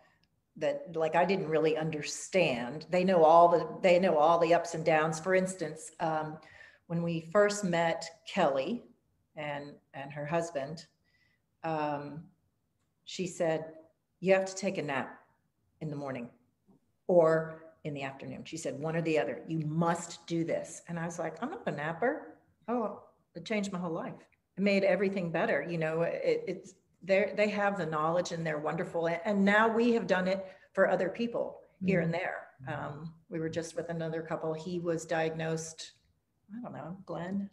that 0.58 0.96
like 0.96 1.14
I 1.14 1.24
didn't 1.24 1.48
really 1.48 1.76
understand. 1.76 2.86
They 2.90 3.04
know 3.04 3.24
all 3.24 3.48
the 3.48 3.68
they 3.82 3.98
know 3.98 4.16
all 4.16 4.38
the 4.38 4.54
ups 4.54 4.74
and 4.74 4.84
downs. 4.84 5.20
For 5.20 5.34
instance, 5.34 5.92
um, 6.00 6.38
when 6.86 7.02
we 7.02 7.20
first 7.32 7.64
met 7.64 8.08
Kelly 8.26 8.84
and 9.36 9.72
and 9.94 10.12
her 10.12 10.26
husband, 10.26 10.86
um, 11.64 12.24
she 13.04 13.26
said, 13.26 13.72
"You 14.20 14.34
have 14.34 14.46
to 14.46 14.54
take 14.54 14.78
a 14.78 14.82
nap 14.82 15.20
in 15.80 15.90
the 15.90 15.96
morning 15.96 16.30
or 17.06 17.62
in 17.84 17.94
the 17.94 18.02
afternoon." 18.02 18.44
She 18.44 18.56
said, 18.56 18.78
"One 18.78 18.96
or 18.96 19.02
the 19.02 19.18
other. 19.18 19.42
You 19.46 19.60
must 19.66 20.26
do 20.26 20.44
this." 20.44 20.82
And 20.88 20.98
I 20.98 21.04
was 21.04 21.18
like, 21.18 21.42
"I'm 21.42 21.50
not 21.50 21.66
a 21.66 21.72
napper." 21.72 22.38
Oh, 22.68 23.02
it 23.34 23.44
changed 23.44 23.72
my 23.72 23.78
whole 23.78 23.92
life 23.92 24.14
it 24.56 24.62
made 24.62 24.84
everything 24.84 25.30
better. 25.30 25.64
You 25.68 25.78
know, 25.78 26.02
it, 26.02 26.44
it's 26.46 26.74
they 27.02 27.32
they 27.36 27.48
have 27.48 27.78
the 27.78 27.86
knowledge 27.86 28.32
and 28.32 28.46
they're 28.46 28.58
wonderful. 28.58 29.08
And, 29.08 29.44
now 29.44 29.68
we 29.68 29.92
have 29.92 30.06
done 30.06 30.28
it 30.28 30.46
for 30.72 30.88
other 30.88 31.08
people 31.08 31.60
here 31.84 32.00
and 32.00 32.12
there. 32.12 32.48
Um, 32.68 33.12
we 33.28 33.38
were 33.38 33.48
just 33.48 33.76
with 33.76 33.90
another 33.90 34.22
couple. 34.22 34.52
He 34.54 34.80
was 34.80 35.04
diagnosed. 35.04 35.92
I 36.56 36.62
don't 36.62 36.72
know, 36.72 36.96
Glenn. 37.06 37.50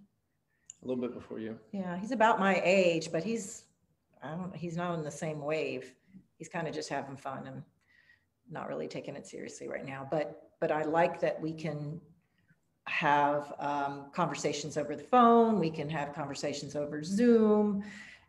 A 0.82 0.88
little 0.88 1.02
bit 1.02 1.14
before 1.14 1.40
you. 1.40 1.58
Yeah, 1.72 1.98
he's 1.98 2.12
about 2.12 2.40
my 2.40 2.62
age, 2.64 3.12
but 3.12 3.24
he's 3.24 3.66
I 4.22 4.32
don't. 4.32 4.56
He's 4.56 4.78
not 4.78 4.92
on 4.92 5.04
the 5.04 5.12
same 5.12 5.42
wave. 5.42 5.94
He's 6.38 6.50
kind 6.50 6.68
of 6.68 6.74
just 6.74 6.90
having 6.90 7.18
fun 7.18 7.48
and 7.48 7.64
not 8.50 8.68
really 8.70 8.88
taking 8.88 9.16
it 9.16 9.28
seriously 9.28 9.68
right 9.68 9.86
now. 9.86 10.08
But 10.10 10.50
but 10.60 10.72
I 10.72 10.84
like 10.84 11.20
that 11.22 11.42
we 11.42 11.54
can 11.54 12.00
have 12.86 13.54
um, 13.60 14.06
conversations 14.14 14.78
over 14.78 14.96
the 14.96 15.04
phone. 15.04 15.60
We 15.60 15.70
can 15.70 15.90
have 15.90 16.14
conversations 16.14 16.76
over 16.76 17.04
Zoom, 17.04 17.84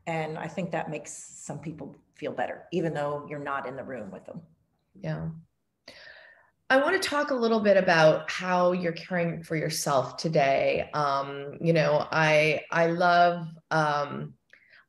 and 0.07 0.39
I 0.39 0.49
think 0.49 0.71
that 0.73 0.91
makes 0.91 1.13
some 1.13 1.59
people 1.59 1.95
feel 2.15 2.33
better, 2.33 2.65
even 2.73 2.95
though 2.95 3.27
you're 3.29 3.39
not 3.39 3.67
in 3.67 3.77
the 3.77 3.85
room 3.85 4.11
with 4.11 4.25
them. 4.27 4.41
Yeah. 5.01 5.29
I 6.71 6.79
want 6.79 7.01
to 7.01 7.09
talk 7.09 7.31
a 7.31 7.35
little 7.35 7.61
bit 7.61 7.77
about 7.77 8.31
how 8.31 8.73
you're 8.73 8.93
caring 8.93 9.43
for 9.43 9.55
yourself 9.55 10.17
today. 10.17 10.89
Um, 10.95 11.59
you 11.61 11.73
know, 11.73 12.07
I 12.11 12.63
I 12.71 12.87
love 12.87 13.47
um, 13.71 14.35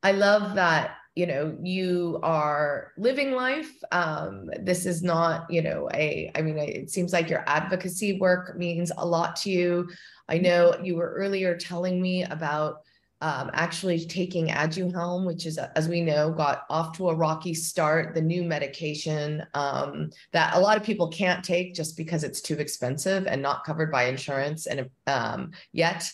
I 0.01 0.13
love 0.13 0.55
that 0.55 0.95
you 1.15 1.25
know 1.27 1.57
you 1.61 2.19
are 2.23 2.93
living 2.97 3.33
life. 3.33 3.71
Um, 3.91 4.49
this 4.61 4.85
is 4.85 5.03
not 5.03 5.51
you 5.51 5.61
know 5.61 5.89
a 5.93 6.31
I 6.33 6.41
mean 6.41 6.57
it 6.57 6.89
seems 6.89 7.11
like 7.11 7.29
your 7.29 7.43
advocacy 7.45 8.19
work 8.19 8.57
means 8.57 8.91
a 8.97 9.05
lot 9.05 9.35
to 9.37 9.49
you. 9.49 9.89
I 10.29 10.37
know 10.37 10.75
you 10.81 10.95
were 10.95 11.13
earlier 11.13 11.57
telling 11.57 12.01
me 12.01 12.23
about 12.23 12.83
um, 13.21 13.49
actually 13.53 14.05
taking 14.05 14.47
Aduhelm, 14.47 15.25
which 15.25 15.45
is, 15.45 15.57
as 15.57 15.87
we 15.87 16.01
know, 16.01 16.31
got 16.31 16.63
off 16.69 16.97
to 16.97 17.09
a 17.09 17.15
rocky 17.15 17.53
start. 17.53 18.13
The 18.13 18.21
new 18.21 18.43
medication 18.43 19.45
um, 19.53 20.09
that 20.33 20.55
a 20.55 20.59
lot 20.59 20.77
of 20.77 20.83
people 20.83 21.07
can't 21.07 21.43
take 21.43 21.73
just 21.73 21.95
because 21.95 22.23
it's 22.23 22.41
too 22.41 22.55
expensive 22.55 23.25
and 23.25 23.41
not 23.41 23.63
covered 23.63 23.91
by 23.91 24.05
insurance 24.05 24.67
and 24.67 24.89
um, 25.07 25.51
yet. 25.71 26.09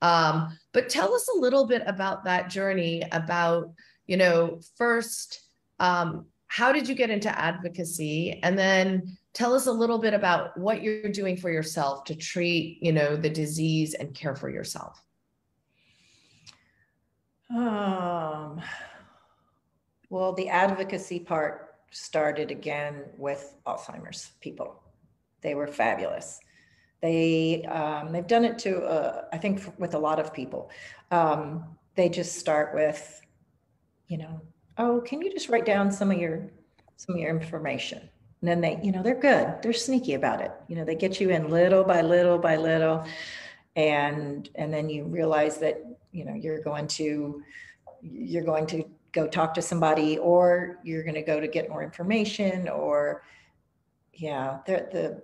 Um, 0.00 0.56
but 0.72 0.88
tell 0.88 1.12
us 1.14 1.28
a 1.34 1.38
little 1.38 1.66
bit 1.66 1.82
about 1.86 2.24
that 2.24 2.50
journey. 2.50 3.02
About 3.10 3.72
you 4.06 4.16
know, 4.16 4.60
first, 4.76 5.40
um, 5.80 6.26
how 6.46 6.72
did 6.72 6.88
you 6.88 6.94
get 6.94 7.10
into 7.10 7.36
advocacy, 7.36 8.38
and 8.42 8.56
then 8.56 9.18
tell 9.32 9.54
us 9.54 9.66
a 9.66 9.72
little 9.72 9.98
bit 9.98 10.14
about 10.14 10.56
what 10.56 10.82
you're 10.82 11.10
doing 11.10 11.36
for 11.36 11.50
yourself 11.50 12.04
to 12.04 12.14
treat 12.14 12.78
you 12.80 12.92
know 12.92 13.16
the 13.16 13.30
disease 13.30 13.94
and 13.94 14.14
care 14.14 14.36
for 14.36 14.48
yourself. 14.48 15.03
Um, 17.50 18.60
well, 20.10 20.32
the 20.32 20.48
advocacy 20.48 21.20
part 21.20 21.76
started 21.90 22.50
again 22.50 23.04
with 23.16 23.54
Alzheimer's 23.66 24.32
people. 24.40 24.82
They 25.40 25.54
were 25.54 25.66
fabulous. 25.66 26.40
They 27.00 27.64
um, 27.64 28.12
they've 28.12 28.26
done 28.26 28.44
it 28.44 28.58
to 28.60 28.78
uh, 28.82 29.24
I 29.32 29.38
think 29.38 29.60
with 29.78 29.94
a 29.94 29.98
lot 29.98 30.18
of 30.18 30.32
people. 30.32 30.70
Um, 31.10 31.64
they 31.96 32.08
just 32.08 32.38
start 32.38 32.74
with, 32.74 33.20
you 34.08 34.18
know, 34.18 34.40
oh, 34.78 35.00
can 35.00 35.22
you 35.22 35.30
just 35.30 35.48
write 35.48 35.66
down 35.66 35.92
some 35.92 36.10
of 36.10 36.18
your 36.18 36.50
some 36.96 37.16
of 37.16 37.20
your 37.20 37.30
information? 37.30 38.08
And 38.40 38.48
then 38.48 38.60
they, 38.60 38.80
you 38.82 38.92
know, 38.92 39.02
they're 39.02 39.14
good. 39.18 39.62
They're 39.62 39.72
sneaky 39.72 40.14
about 40.14 40.40
it. 40.40 40.50
You 40.68 40.76
know, 40.76 40.84
they 40.84 40.94
get 40.94 41.20
you 41.20 41.30
in 41.30 41.50
little 41.50 41.84
by 41.84 42.02
little 42.02 42.38
by 42.38 42.56
little, 42.56 43.04
and 43.76 44.48
and 44.54 44.72
then 44.72 44.88
you 44.88 45.04
realize 45.04 45.58
that 45.58 45.82
you 46.14 46.24
know 46.24 46.34
you're 46.34 46.62
going 46.62 46.86
to 46.86 47.42
you're 48.00 48.44
going 48.44 48.66
to 48.66 48.84
go 49.12 49.26
talk 49.26 49.52
to 49.54 49.62
somebody 49.62 50.18
or 50.18 50.78
you're 50.84 51.02
going 51.02 51.14
to 51.14 51.22
go 51.22 51.40
to 51.40 51.48
get 51.48 51.68
more 51.68 51.82
information 51.82 52.68
or 52.68 53.22
yeah 54.14 54.58
the 54.66 54.88
the 54.92 55.22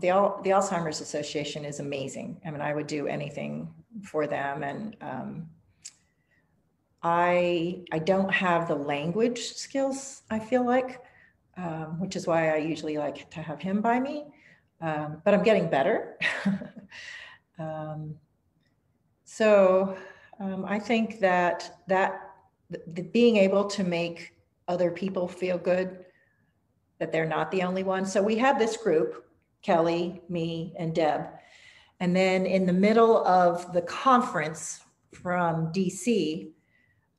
the, 0.00 0.32
the 0.44 0.50
Alzheimer's 0.50 1.00
Association 1.00 1.64
is 1.64 1.80
amazing. 1.80 2.40
I 2.46 2.52
mean, 2.52 2.60
I 2.60 2.72
would 2.72 2.86
do 2.86 3.08
anything 3.08 3.68
for 4.04 4.28
them, 4.28 4.62
and 4.62 4.96
um, 5.00 5.48
I 7.02 7.82
I 7.90 7.98
don't 7.98 8.32
have 8.32 8.68
the 8.68 8.76
language 8.76 9.54
skills. 9.54 10.22
I 10.30 10.38
feel 10.38 10.64
like, 10.64 11.02
um, 11.56 11.98
which 11.98 12.14
is 12.14 12.28
why 12.28 12.54
I 12.54 12.58
usually 12.58 12.96
like 12.96 13.28
to 13.30 13.42
have 13.42 13.60
him 13.60 13.80
by 13.80 13.98
me. 13.98 14.26
Um, 14.80 15.20
but 15.24 15.34
I'm 15.34 15.42
getting 15.42 15.68
better. 15.68 16.16
so 19.36 19.98
um, 20.40 20.64
I 20.64 20.78
think 20.78 21.20
that 21.20 21.82
that 21.88 22.36
the, 22.70 23.02
being 23.02 23.36
able 23.36 23.64
to 23.66 23.84
make 23.84 24.32
other 24.66 24.90
people 24.90 25.28
feel 25.28 25.58
good, 25.58 26.06
that 26.98 27.12
they're 27.12 27.26
not 27.26 27.50
the 27.50 27.62
only 27.62 27.82
one. 27.82 28.06
So 28.06 28.22
we 28.22 28.36
had 28.36 28.58
this 28.58 28.78
group, 28.78 29.26
Kelly, 29.60 30.22
me, 30.30 30.72
and 30.78 30.94
Deb. 30.94 31.26
And 32.00 32.16
then 32.16 32.46
in 32.46 32.64
the 32.64 32.72
middle 32.72 33.26
of 33.26 33.74
the 33.74 33.82
conference 33.82 34.80
from 35.12 35.70
DC, 35.70 36.48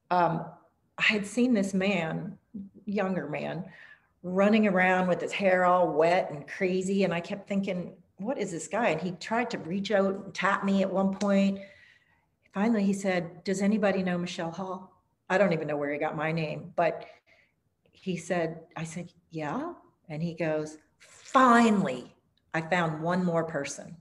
um, 0.09 0.43
I 0.97 1.03
had 1.03 1.23
seen 1.23 1.53
this 1.53 1.75
man, 1.75 2.35
younger 2.85 3.27
man, 3.29 3.63
running 4.23 4.65
around 4.65 5.07
with 5.07 5.21
his 5.21 5.31
hair 5.31 5.65
all 5.65 5.93
wet 5.93 6.31
and 6.31 6.47
crazy. 6.47 7.03
And 7.03 7.13
I 7.13 7.19
kept 7.19 7.47
thinking, 7.47 7.93
what 8.17 8.39
is 8.39 8.49
this 8.49 8.67
guy? 8.67 8.89
And 8.89 9.01
he 9.01 9.11
tried 9.11 9.51
to 9.51 9.59
reach 9.59 9.91
out 9.91 10.15
and 10.15 10.33
tap 10.33 10.65
me 10.65 10.81
at 10.81 10.91
one 10.91 11.13
point 11.13 11.59
finally 12.57 12.83
he 12.83 12.93
said, 12.93 13.43
Does 13.43 13.61
anybody 13.61 14.01
know 14.01 14.17
Michelle 14.17 14.49
Hall? 14.49 14.91
I 15.29 15.37
don't 15.37 15.53
even 15.53 15.67
know 15.67 15.77
where 15.77 15.91
he 15.91 15.99
got 15.99 16.17
my 16.17 16.31
name, 16.31 16.73
but 16.75 17.05
he 17.91 18.17
said, 18.17 18.61
I 18.75 18.83
said, 18.83 19.11
Yeah. 19.29 19.73
And 20.09 20.23
he 20.23 20.33
goes, 20.33 20.77
finally, 20.97 22.15
I 22.55 22.61
found 22.61 23.03
one 23.03 23.23
more 23.23 23.43
person. 23.43 23.95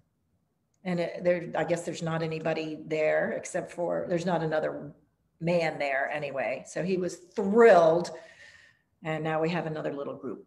And 0.84 1.00
it, 1.00 1.22
there, 1.22 1.50
I 1.54 1.64
guess 1.64 1.82
there's 1.82 2.02
not 2.02 2.22
anybody 2.22 2.78
there 2.86 3.32
except 3.32 3.72
for, 3.72 4.06
there's 4.08 4.24
not 4.24 4.42
another 4.42 4.92
man 5.38 5.78
there 5.78 6.08
anyway. 6.10 6.64
So 6.66 6.82
he 6.82 6.96
was 6.96 7.16
thrilled. 7.36 8.10
And 9.04 9.22
now 9.22 9.42
we 9.42 9.50
have 9.50 9.66
another 9.66 9.92
little 9.92 10.14
group. 10.14 10.46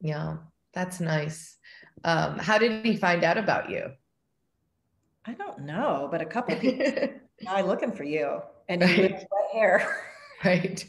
Yeah, 0.00 0.38
that's 0.72 0.98
nice. 0.98 1.58
Um, 2.02 2.38
how 2.38 2.58
did 2.58 2.84
he 2.84 2.96
find 2.96 3.22
out 3.22 3.38
about 3.38 3.70
you? 3.70 3.92
I 5.28 5.34
don't 5.34 5.60
know, 5.60 6.08
but 6.10 6.22
a 6.22 6.24
couple 6.24 6.56
people 6.56 6.86
guy 7.44 7.60
looking 7.60 7.92
for 7.92 8.02
you 8.02 8.40
and 8.66 8.80
you 8.80 8.88
right. 8.88 9.12
wet 9.12 9.50
hair. 9.52 10.04
Right. 10.44 10.86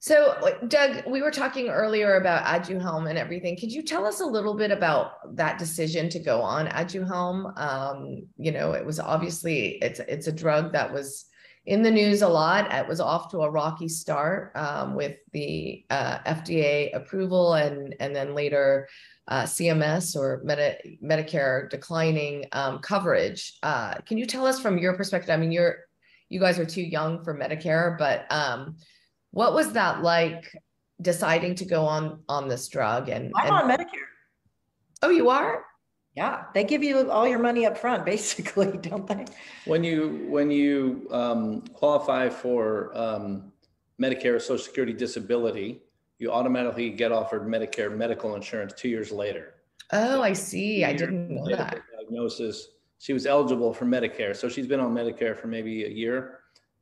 So, 0.00 0.56
Doug, 0.66 1.06
we 1.06 1.22
were 1.22 1.30
talking 1.30 1.68
earlier 1.68 2.16
about 2.16 2.44
Aduhelm 2.44 3.08
and 3.08 3.16
everything. 3.16 3.56
Could 3.56 3.70
you 3.70 3.84
tell 3.84 4.04
us 4.04 4.18
a 4.18 4.26
little 4.26 4.54
bit 4.54 4.72
about 4.72 5.36
that 5.36 5.56
decision 5.56 6.08
to 6.08 6.18
go 6.18 6.42
on 6.42 6.66
Aduhelm? 6.66 7.56
Um, 7.56 8.26
you 8.36 8.50
know, 8.50 8.72
it 8.72 8.84
was 8.84 8.98
obviously 8.98 9.78
it's 9.82 10.00
it's 10.00 10.26
a 10.26 10.32
drug 10.32 10.72
that 10.72 10.92
was 10.92 11.26
in 11.66 11.82
the 11.82 11.90
news 11.90 12.22
a 12.22 12.28
lot. 12.28 12.72
It 12.72 12.88
was 12.88 13.00
off 13.00 13.30
to 13.30 13.42
a 13.42 13.50
rocky 13.50 13.88
start 13.88 14.52
um, 14.56 14.94
with 14.94 15.16
the 15.32 15.84
uh, 15.90 16.18
FDA 16.20 16.94
approval 16.94 17.54
and 17.54 17.94
and 18.00 18.14
then 18.14 18.34
later 18.34 18.88
uh, 19.28 19.44
CMS 19.44 20.16
or 20.16 20.40
Medi- 20.44 20.98
Medicare 21.02 21.68
declining 21.68 22.46
um, 22.52 22.78
coverage. 22.78 23.58
Uh, 23.62 23.94
can 24.06 24.18
you 24.18 24.26
tell 24.26 24.46
us 24.46 24.60
from 24.60 24.78
your 24.78 24.96
perspective? 24.96 25.30
I 25.30 25.36
mean, 25.36 25.52
you're 25.52 25.76
you 26.28 26.40
guys 26.40 26.58
are 26.58 26.66
too 26.66 26.82
young 26.82 27.22
for 27.22 27.36
Medicare, 27.36 27.98
but 27.98 28.30
um, 28.30 28.76
what 29.32 29.54
was 29.54 29.72
that 29.72 30.02
like 30.02 30.56
deciding 31.00 31.56
to 31.56 31.64
go 31.64 31.84
on 31.84 32.22
on 32.28 32.48
this 32.48 32.68
drug? 32.68 33.08
And 33.08 33.32
I'm 33.36 33.46
and, 33.46 33.54
on 33.54 33.78
Medicare. 33.78 34.06
Oh, 35.02 35.10
you 35.10 35.28
are? 35.30 35.64
Yeah, 36.16 36.44
they 36.54 36.64
give 36.64 36.82
you 36.82 37.10
all 37.10 37.26
your 37.26 37.38
money 37.38 37.66
up 37.66 37.78
front, 37.78 38.04
basically, 38.14 38.76
don't 38.78 39.06
they? 39.06 39.24
When 39.64 39.84
you 39.84 40.26
when 40.28 40.50
you 40.50 41.06
um, 41.10 41.62
qualify 41.72 42.28
for 42.28 42.96
um, 42.96 43.52
Medicare, 44.00 44.34
or 44.34 44.40
Social 44.40 44.64
Security, 44.64 44.92
disability, 44.92 45.82
you 46.18 46.32
automatically 46.32 46.90
get 46.90 47.12
offered 47.12 47.46
Medicare 47.46 47.94
medical 47.94 48.34
insurance 48.34 48.72
two 48.76 48.88
years 48.88 49.12
later. 49.12 49.54
Oh, 49.92 50.22
I 50.22 50.32
see. 50.32 50.84
I 50.84 50.92
didn't 50.92 51.30
know 51.30 51.48
that. 51.48 51.80
Diagnosis. 51.96 52.68
She 52.98 53.12
was 53.12 53.26
eligible 53.26 53.72
for 53.72 53.86
Medicare, 53.86 54.36
so 54.36 54.48
she's 54.48 54.66
been 54.66 54.80
on 54.80 54.94
Medicare 54.94 55.36
for 55.36 55.46
maybe 55.46 55.84
a 55.84 55.88
year, 55.88 56.40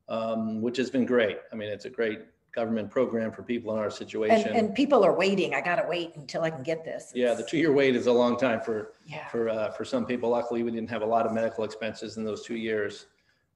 um, 0.09 0.61
which 0.61 0.77
has 0.77 0.91
been 0.91 1.07
great. 1.07 1.39
I 1.53 1.55
mean, 1.55 1.69
it's 1.69 1.85
a 1.85 1.91
great 1.91 2.23
government 2.55 2.91
program 2.91 3.31
for 3.31 3.43
people 3.43 3.73
in 3.73 3.79
our 3.79 3.91
situation. 3.91 4.49
And, 4.49 4.57
and 4.57 4.75
people 4.75 5.05
are 5.05 5.15
waiting. 5.17 5.55
I 5.55 5.61
gotta 5.61 5.87
wait 5.89 6.13
until 6.17 6.43
I 6.43 6.51
can 6.51 6.63
get 6.63 6.85
this. 6.85 7.13
Yeah, 7.15 7.35
the 7.35 7.43
two-year 7.45 7.73
wait 7.73 7.95
is 7.97 8.07
a 8.07 8.13
long 8.13 8.37
time 8.37 8.61
for 8.61 8.93
Yeah. 9.07 9.29
for 9.29 9.49
uh, 9.49 9.71
for 9.73 9.85
some 9.85 10.07
people. 10.07 10.31
Luckily, 10.31 10.63
we 10.63 10.71
didn't 10.71 10.91
have 10.91 11.03
a 11.03 11.07
lot 11.07 11.27
of 11.27 11.33
medical 11.33 11.65
expenses 11.65 12.17
in 12.17 12.25
those 12.25 12.45
two 12.45 12.57
years. 12.57 13.07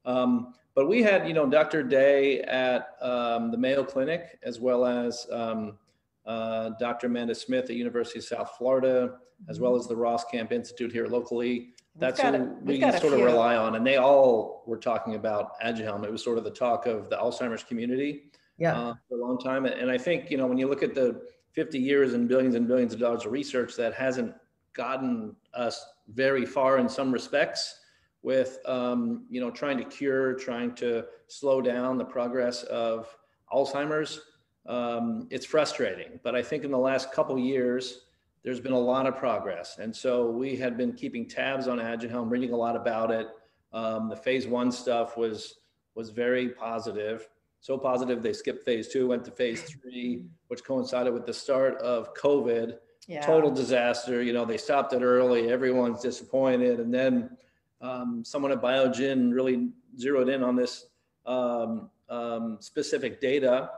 Um, 0.04 0.54
but 0.74 0.88
we 0.88 1.02
had, 1.02 1.28
you 1.28 1.34
know, 1.34 1.46
Dr. 1.46 1.82
Day 1.82 2.40
at 2.42 2.96
um, 3.02 3.50
the 3.50 3.58
Mayo 3.58 3.84
Clinic, 3.84 4.38
as 4.42 4.58
well 4.58 4.86
as 4.86 5.26
um, 5.30 5.78
uh, 6.24 6.70
Dr. 6.80 7.08
Amanda 7.08 7.34
Smith 7.34 7.64
at 7.68 7.76
University 7.76 8.18
of 8.20 8.24
South 8.24 8.54
Florida, 8.56 9.16
as 9.50 9.60
well 9.60 9.76
as 9.76 9.86
the 9.86 9.94
Roskamp 9.94 10.50
Institute 10.50 10.90
here 10.90 11.06
locally. 11.06 11.70
That's 11.96 12.18
got 12.20 12.34
who 12.34 12.42
a- 12.42 12.46
we 12.46 12.72
we've 12.74 12.80
got 12.80 12.94
a 12.94 13.00
sort 13.00 13.12
of 13.12 13.18
few. 13.18 13.26
rely 13.26 13.54
on, 13.56 13.74
and 13.76 13.86
they 13.86 13.96
all 13.98 14.62
were 14.66 14.78
talking 14.78 15.14
about 15.14 15.60
Aduhelm. 15.60 16.04
It 16.04 16.10
was 16.10 16.24
sort 16.24 16.38
of 16.38 16.44
the 16.44 16.50
talk 16.50 16.86
of 16.86 17.10
the 17.10 17.16
Alzheimer's 17.16 17.64
community 17.64 18.30
Yeah. 18.58 18.78
uh, 18.78 18.94
for 19.08 19.18
a 19.18 19.20
long 19.20 19.38
time. 19.38 19.66
And 19.66 19.90
I 19.90 19.98
think, 19.98 20.30
you 20.30 20.36
know, 20.36 20.46
when 20.46 20.58
you 20.58 20.68
look 20.68 20.82
at 20.82 20.94
the 20.94 21.22
50 21.52 21.78
years 21.78 22.14
and 22.14 22.28
billions 22.28 22.54
and 22.54 22.66
billions 22.66 22.94
of 22.94 23.00
dollars 23.00 23.26
of 23.26 23.32
research 23.32 23.76
that 23.76 23.94
hasn't 23.94 24.34
gotten 24.72 25.36
us 25.54 25.84
very 26.08 26.46
far 26.46 26.78
in 26.78 26.88
some 26.88 27.12
respects 27.12 27.80
with, 28.22 28.58
um, 28.66 29.26
you 29.28 29.40
know, 29.40 29.50
trying 29.50 29.78
to 29.78 29.84
cure, 29.84 30.34
trying 30.34 30.74
to 30.76 31.04
slow 31.26 31.60
down 31.60 31.98
the 31.98 32.04
progress 32.04 32.62
of 32.64 33.14
Alzheimer's, 33.52 34.20
um, 34.66 35.26
it's 35.30 35.44
frustrating. 35.44 36.20
But 36.22 36.34
I 36.34 36.42
think 36.42 36.64
in 36.64 36.70
the 36.70 36.78
last 36.78 37.12
couple 37.12 37.38
years, 37.38 38.06
there's 38.42 38.60
been 38.60 38.72
a 38.72 38.78
lot 38.78 39.06
of 39.06 39.16
progress. 39.16 39.78
And 39.78 39.94
so 39.94 40.30
we 40.30 40.56
had 40.56 40.76
been 40.76 40.92
keeping 40.92 41.28
tabs 41.28 41.68
on 41.68 41.78
Aduhelm, 41.78 42.30
reading 42.30 42.52
a 42.52 42.56
lot 42.56 42.76
about 42.76 43.10
it. 43.10 43.28
Um, 43.72 44.08
the 44.08 44.16
phase 44.16 44.46
one 44.46 44.70
stuff 44.70 45.16
was 45.16 45.56
was 45.94 46.10
very 46.10 46.48
positive 46.48 47.28
so 47.62 47.78
positive 47.78 48.22
they 48.22 48.32
skipped 48.32 48.64
phase 48.64 48.88
two, 48.88 49.06
went 49.06 49.24
to 49.24 49.30
phase 49.30 49.62
three, 49.82 50.26
which 50.48 50.64
coincided 50.64 51.14
with 51.14 51.24
the 51.24 51.32
start 51.32 51.76
of 51.78 52.12
COVID. 52.14 52.76
Yeah. 53.06 53.24
Total 53.24 53.50
disaster. 53.50 54.20
You 54.22 54.32
know, 54.32 54.44
they 54.44 54.58
stopped 54.58 54.92
it 54.92 55.02
early. 55.02 55.48
Everyone's 55.50 56.00
disappointed. 56.00 56.80
And 56.80 56.92
then 56.92 57.36
um, 57.80 58.24
someone 58.24 58.50
at 58.50 58.60
Biogen 58.60 59.32
really 59.32 59.70
zeroed 59.98 60.28
in 60.28 60.42
on 60.42 60.56
this 60.56 60.86
um, 61.24 61.88
um, 62.08 62.58
specific 62.60 63.20
data, 63.20 63.70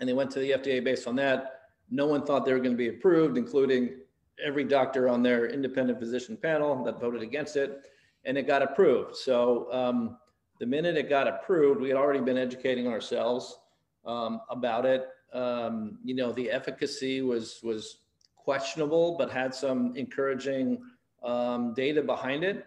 and 0.00 0.08
they 0.08 0.14
went 0.14 0.30
to 0.32 0.40
the 0.40 0.50
FDA 0.50 0.82
based 0.82 1.06
on 1.06 1.14
that. 1.16 1.60
No 1.90 2.06
one 2.06 2.26
thought 2.26 2.44
they 2.44 2.52
were 2.52 2.58
going 2.58 2.72
to 2.72 2.76
be 2.76 2.88
approved, 2.88 3.38
including 3.38 3.98
every 4.44 4.64
doctor 4.64 5.08
on 5.08 5.22
their 5.22 5.46
independent 5.46 6.00
physician 6.00 6.36
panel 6.36 6.82
that 6.84 7.00
voted 7.00 7.22
against 7.22 7.56
it, 7.56 7.84
and 8.24 8.36
it 8.36 8.48
got 8.48 8.62
approved. 8.62 9.14
So 9.14 9.72
um, 9.72 10.16
the 10.62 10.66
minute 10.66 10.96
it 10.96 11.08
got 11.08 11.26
approved, 11.26 11.80
we 11.80 11.88
had 11.88 11.98
already 11.98 12.20
been 12.20 12.38
educating 12.38 12.86
ourselves 12.86 13.58
um, 14.06 14.42
about 14.48 14.86
it. 14.86 15.08
Um, 15.32 15.98
you 16.04 16.14
know, 16.14 16.30
the 16.30 16.52
efficacy 16.52 17.20
was 17.20 17.58
was 17.64 18.02
questionable, 18.36 19.16
but 19.18 19.28
had 19.28 19.52
some 19.52 19.96
encouraging 19.96 20.80
um, 21.24 21.74
data 21.74 22.00
behind 22.00 22.44
it. 22.44 22.64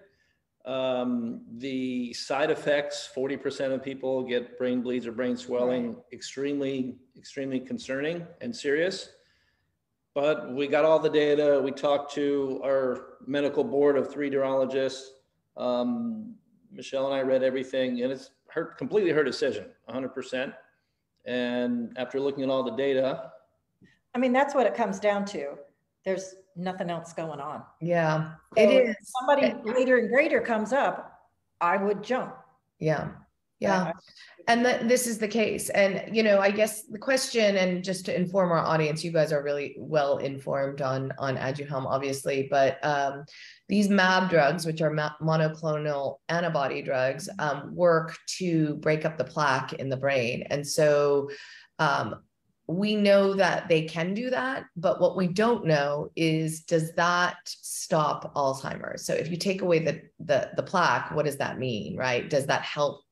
Um, 0.66 1.44
the 1.56 2.12
side 2.12 2.52
effects: 2.52 3.08
forty 3.16 3.38
percent 3.38 3.72
of 3.72 3.82
people 3.82 4.24
get 4.24 4.58
brain 4.58 4.82
bleeds 4.82 5.08
or 5.08 5.14
brain 5.14 5.38
swelling. 5.38 5.96
Extremely, 6.12 6.98
extremely 7.16 7.62
concerning 7.62 8.28
and 8.42 8.54
serious. 8.54 9.08
But 10.14 10.54
we 10.54 10.68
got 10.68 10.84
all 10.84 11.00
the 11.00 11.10
data. 11.10 11.62
We 11.64 11.72
talked 11.72 12.14
to 12.16 12.60
our 12.62 13.20
medical 13.26 13.64
board 13.64 13.98
of 13.98 14.12
three 14.12 14.30
neurologists. 14.30 15.14
Um, 15.56 16.36
Michelle 16.76 17.06
and 17.06 17.16
I 17.16 17.22
read 17.22 17.44
everything, 17.44 18.02
and 18.02 18.12
it's 18.12 18.32
her 18.50 18.66
completely 18.66 19.12
her 19.12 19.24
decision, 19.24 19.68
100%. 19.90 20.54
And 21.26 21.98
after 21.98 22.20
looking 22.20 22.44
at 22.44 22.50
all 22.50 22.64
the 22.64 22.76
data, 22.76 23.32
I 24.14 24.18
mean, 24.18 24.32
that's 24.32 24.54
what 24.54 24.66
it 24.66 24.76
comes 24.76 25.00
down 25.00 25.26
to. 25.26 25.58
There's 26.06 26.36
nothing 26.56 26.90
else 26.90 27.14
going 27.14 27.40
on. 27.40 27.64
Yeah. 27.82 28.36
So 28.56 28.64
It 28.64 28.70
if 28.70 28.90
is. 28.90 29.14
Somebody 29.20 29.54
later 29.64 29.98
and 29.98 30.10
greater 30.10 30.40
comes 30.40 30.72
up, 30.72 31.20
I 31.60 31.78
would 31.78 32.04
jump. 32.04 32.36
Yeah. 32.80 33.10
Yeah. 33.60 33.92
And 34.48 34.64
that 34.64 34.88
this 34.88 35.08
is 35.08 35.18
the 35.18 35.28
case. 35.28 35.70
And, 35.70 36.16
you 36.16 36.22
know, 36.22 36.40
I 36.40 36.52
guess 36.52 36.84
the 36.84 37.00
question, 37.00 37.56
and 37.56 37.84
just 37.84 38.06
to 38.06 38.16
inform 38.16 38.52
our 38.52 38.60
audience, 38.60 39.04
you 39.04 39.12
guys 39.12 39.32
are 39.32 39.42
really 39.42 39.76
well 39.80 40.20
informed 40.20 40.82
on, 40.82 41.12
on 41.18 41.36
Aduhelm, 41.36 41.86
obviously, 41.88 42.48
but 42.52 42.78
um, 42.86 43.26
these 43.70 43.90
MAB 43.90 44.30
drugs, 44.30 44.66
which 44.66 44.82
are 44.82 44.92
ma- 44.92 45.18
monoclonal 45.20 46.18
antibody 46.30 46.84
drugs, 46.84 47.28
um, 47.40 47.74
work 47.74 48.18
to 48.38 48.76
break 48.76 49.04
up 49.04 49.18
the 49.18 49.24
plaque 49.24 49.74
in 49.74 49.90
the 49.90 49.98
brain. 49.98 50.44
And 50.52 50.68
so 50.68 51.32
um, 51.80 52.18
we 52.68 52.96
know 52.96 53.34
that 53.34 53.68
they 53.68 53.84
can 53.84 54.14
do 54.14 54.30
that, 54.30 54.66
but 54.76 55.02
what 55.02 55.18
we 55.18 55.28
don't 55.28 55.66
know 55.66 56.12
is 56.16 56.62
does 56.62 56.94
that 56.94 57.38
stop 57.46 58.36
Alzheimer's? 58.36 59.08
So 59.08 59.14
if 59.14 59.32
you 59.32 59.38
take 59.38 59.64
away 59.64 59.80
the, 59.80 60.02
the, 60.20 60.52
the 60.56 60.64
plaque, 60.64 61.10
what 61.16 61.26
does 61.26 61.38
that 61.38 61.58
mean, 61.58 61.98
right? 61.98 62.30
Does 62.30 62.46
that 62.46 62.62
help 62.62 63.05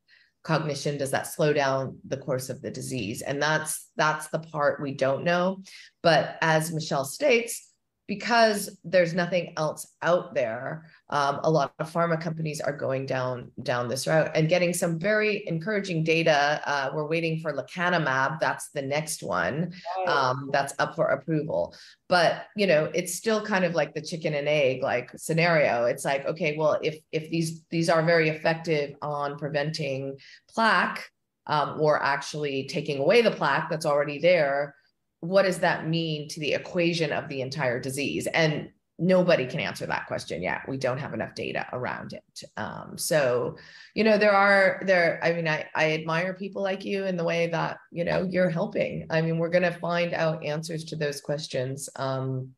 cognition 0.44 0.98
does 0.98 1.12
that 1.12 1.28
slow 1.28 1.54
down 1.54 1.98
the 2.08 2.18
course 2.18 2.50
of 2.50 2.62
the 2.62 2.72
disease? 2.72 3.22
And 3.22 3.42
that's 3.42 3.90
that's 3.96 4.28
the 4.28 4.40
part 4.40 4.82
we 4.82 4.94
don't 4.94 5.24
know. 5.24 5.64
But 6.02 6.38
as 6.42 6.72
michelle 6.72 7.06
states 7.06 7.73
because 8.14 8.78
there's 8.84 9.14
nothing 9.14 9.54
else 9.58 9.88
out 10.02 10.34
there 10.34 10.86
um, 11.10 11.40
a 11.44 11.50
lot 11.50 11.74
of 11.80 11.92
pharma 11.92 12.20
companies 12.20 12.60
are 12.62 12.76
going 12.76 13.06
down 13.06 13.52
down 13.64 13.88
this 13.88 14.06
route 14.08 14.32
and 14.36 14.50
getting 14.50 14.74
some 14.74 15.00
very 15.00 15.48
encouraging 15.48 16.04
data 16.04 16.62
uh, 16.66 16.90
we're 16.94 17.08
waiting 17.08 17.40
for 17.40 17.54
lecanemab 17.54 18.40
that's 18.40 18.70
the 18.72 18.82
next 18.82 19.24
one 19.24 19.72
um, 20.08 20.50
that's 20.52 20.74
up 20.80 20.96
for 20.96 21.08
approval. 21.08 21.76
But 22.10 22.46
you 22.56 22.68
know 22.68 22.92
it's 22.94 23.16
still 23.16 23.44
kind 23.44 23.66
of 23.66 23.74
like 23.74 23.94
the 23.94 24.02
chicken 24.02 24.34
and 24.34 24.48
egg 24.48 24.84
like 24.84 25.12
scenario. 25.16 25.86
It's 25.86 26.06
like 26.06 26.26
okay 26.26 26.56
well 26.58 26.78
if 26.82 26.98
if 27.12 27.30
these 27.30 27.64
these 27.70 27.90
are 27.90 28.04
very 28.04 28.30
effective 28.30 28.96
on 29.02 29.38
preventing 29.38 30.18
plaque 30.50 31.10
um, 31.48 31.80
or 31.80 32.02
actually 32.02 32.68
taking 32.68 33.00
away 33.00 33.22
the 33.22 33.32
plaque 33.32 33.70
that's 33.70 33.86
already 33.86 34.20
there 34.20 34.76
what 35.24 35.44
does 35.44 35.60
that 35.60 35.88
mean 35.88 36.28
to 36.28 36.42
the 36.42 36.54
equation 36.54 37.14
of 37.14 37.30
the 37.30 37.40
entire 37.40 37.80
disease 37.80 38.28
and 38.28 38.70
nobody 39.00 39.46
can 39.46 39.62
answer 39.62 39.86
that 39.86 40.06
question 40.06 40.44
yet 40.44 40.62
we 40.68 40.78
don't 40.78 40.98
have 40.98 41.14
enough 41.14 41.34
data 41.34 41.66
around 41.72 42.12
it 42.12 42.44
um, 42.58 42.98
so 42.98 43.56
you 43.96 44.04
know 44.04 44.18
there 44.18 44.34
are 44.34 44.82
there 44.86 45.20
i 45.24 45.32
mean 45.32 45.48
I, 45.48 45.66
I 45.76 45.94
admire 45.94 46.34
people 46.34 46.62
like 46.62 46.84
you 46.84 47.06
in 47.06 47.16
the 47.16 47.24
way 47.24 47.48
that 47.48 47.78
you 47.90 48.04
know 48.04 48.28
you're 48.30 48.50
helping 48.50 49.08
i 49.10 49.22
mean 49.22 49.38
we're 49.38 49.50
going 49.50 49.64
to 49.64 49.80
find 49.80 50.14
out 50.14 50.44
answers 50.44 50.84
to 50.86 50.98
those 50.98 51.22
questions 51.22 51.90
um, 51.96 52.54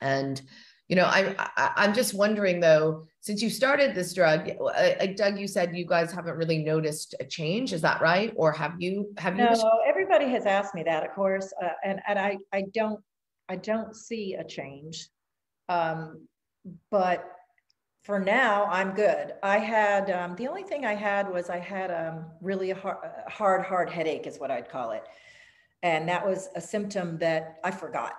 And 0.00 0.40
you 0.88 0.94
know, 0.94 1.04
I, 1.04 1.34
I 1.56 1.72
I'm 1.76 1.94
just 1.94 2.14
wondering 2.14 2.60
though, 2.60 3.06
since 3.20 3.42
you 3.42 3.50
started 3.50 3.94
this 3.94 4.14
drug, 4.14 4.50
uh, 4.74 5.06
Doug, 5.16 5.38
you 5.38 5.48
said 5.48 5.76
you 5.76 5.84
guys 5.84 6.12
haven't 6.12 6.36
really 6.36 6.58
noticed 6.58 7.14
a 7.18 7.24
change. 7.24 7.72
Is 7.72 7.82
that 7.82 8.00
right? 8.00 8.32
Or 8.36 8.52
have 8.52 8.74
you? 8.78 9.12
Have 9.18 9.36
you? 9.36 9.46
Everybody 10.06 10.30
has 10.30 10.46
asked 10.46 10.72
me 10.72 10.84
that, 10.84 11.04
of 11.04 11.12
course, 11.16 11.52
uh, 11.60 11.70
and 11.84 12.00
and 12.06 12.16
I 12.16 12.38
I 12.52 12.62
don't 12.72 13.02
I 13.48 13.56
don't 13.56 13.92
see 13.92 14.34
a 14.34 14.44
change, 14.44 15.08
um, 15.68 16.28
but 16.92 17.24
for 18.04 18.20
now 18.20 18.66
I'm 18.66 18.92
good. 18.94 19.34
I 19.42 19.58
had 19.58 20.08
um, 20.12 20.36
the 20.36 20.46
only 20.46 20.62
thing 20.62 20.86
I 20.86 20.94
had 20.94 21.28
was 21.28 21.50
I 21.50 21.58
had 21.58 21.90
um, 21.90 22.26
really 22.40 22.70
hard, 22.70 22.98
hard 23.26 23.66
hard 23.66 23.90
headache 23.90 24.28
is 24.28 24.38
what 24.38 24.52
I'd 24.52 24.68
call 24.68 24.92
it, 24.92 25.02
and 25.82 26.08
that 26.08 26.24
was 26.24 26.50
a 26.54 26.60
symptom 26.60 27.18
that 27.18 27.56
I 27.64 27.72
forgot 27.72 28.12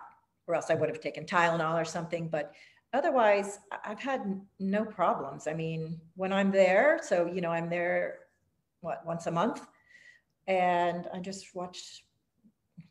or 0.46 0.56
else 0.56 0.70
I 0.70 0.76
would 0.76 0.90
have 0.90 1.00
taken 1.00 1.26
Tylenol 1.26 1.80
or 1.82 1.86
something. 1.86 2.28
But 2.28 2.52
otherwise, 2.92 3.60
I've 3.86 4.02
had 4.02 4.42
no 4.60 4.84
problems. 4.84 5.48
I 5.48 5.54
mean, 5.54 6.02
when 6.16 6.34
I'm 6.34 6.52
there, 6.52 7.00
so, 7.02 7.32
you 7.34 7.40
know, 7.40 7.52
I'm 7.52 7.70
there, 7.70 8.20
what, 8.82 9.06
once 9.06 9.28
a 9.28 9.32
month? 9.32 9.66
And 10.48 11.08
I 11.14 11.20
just 11.20 11.54
watch, 11.56 12.06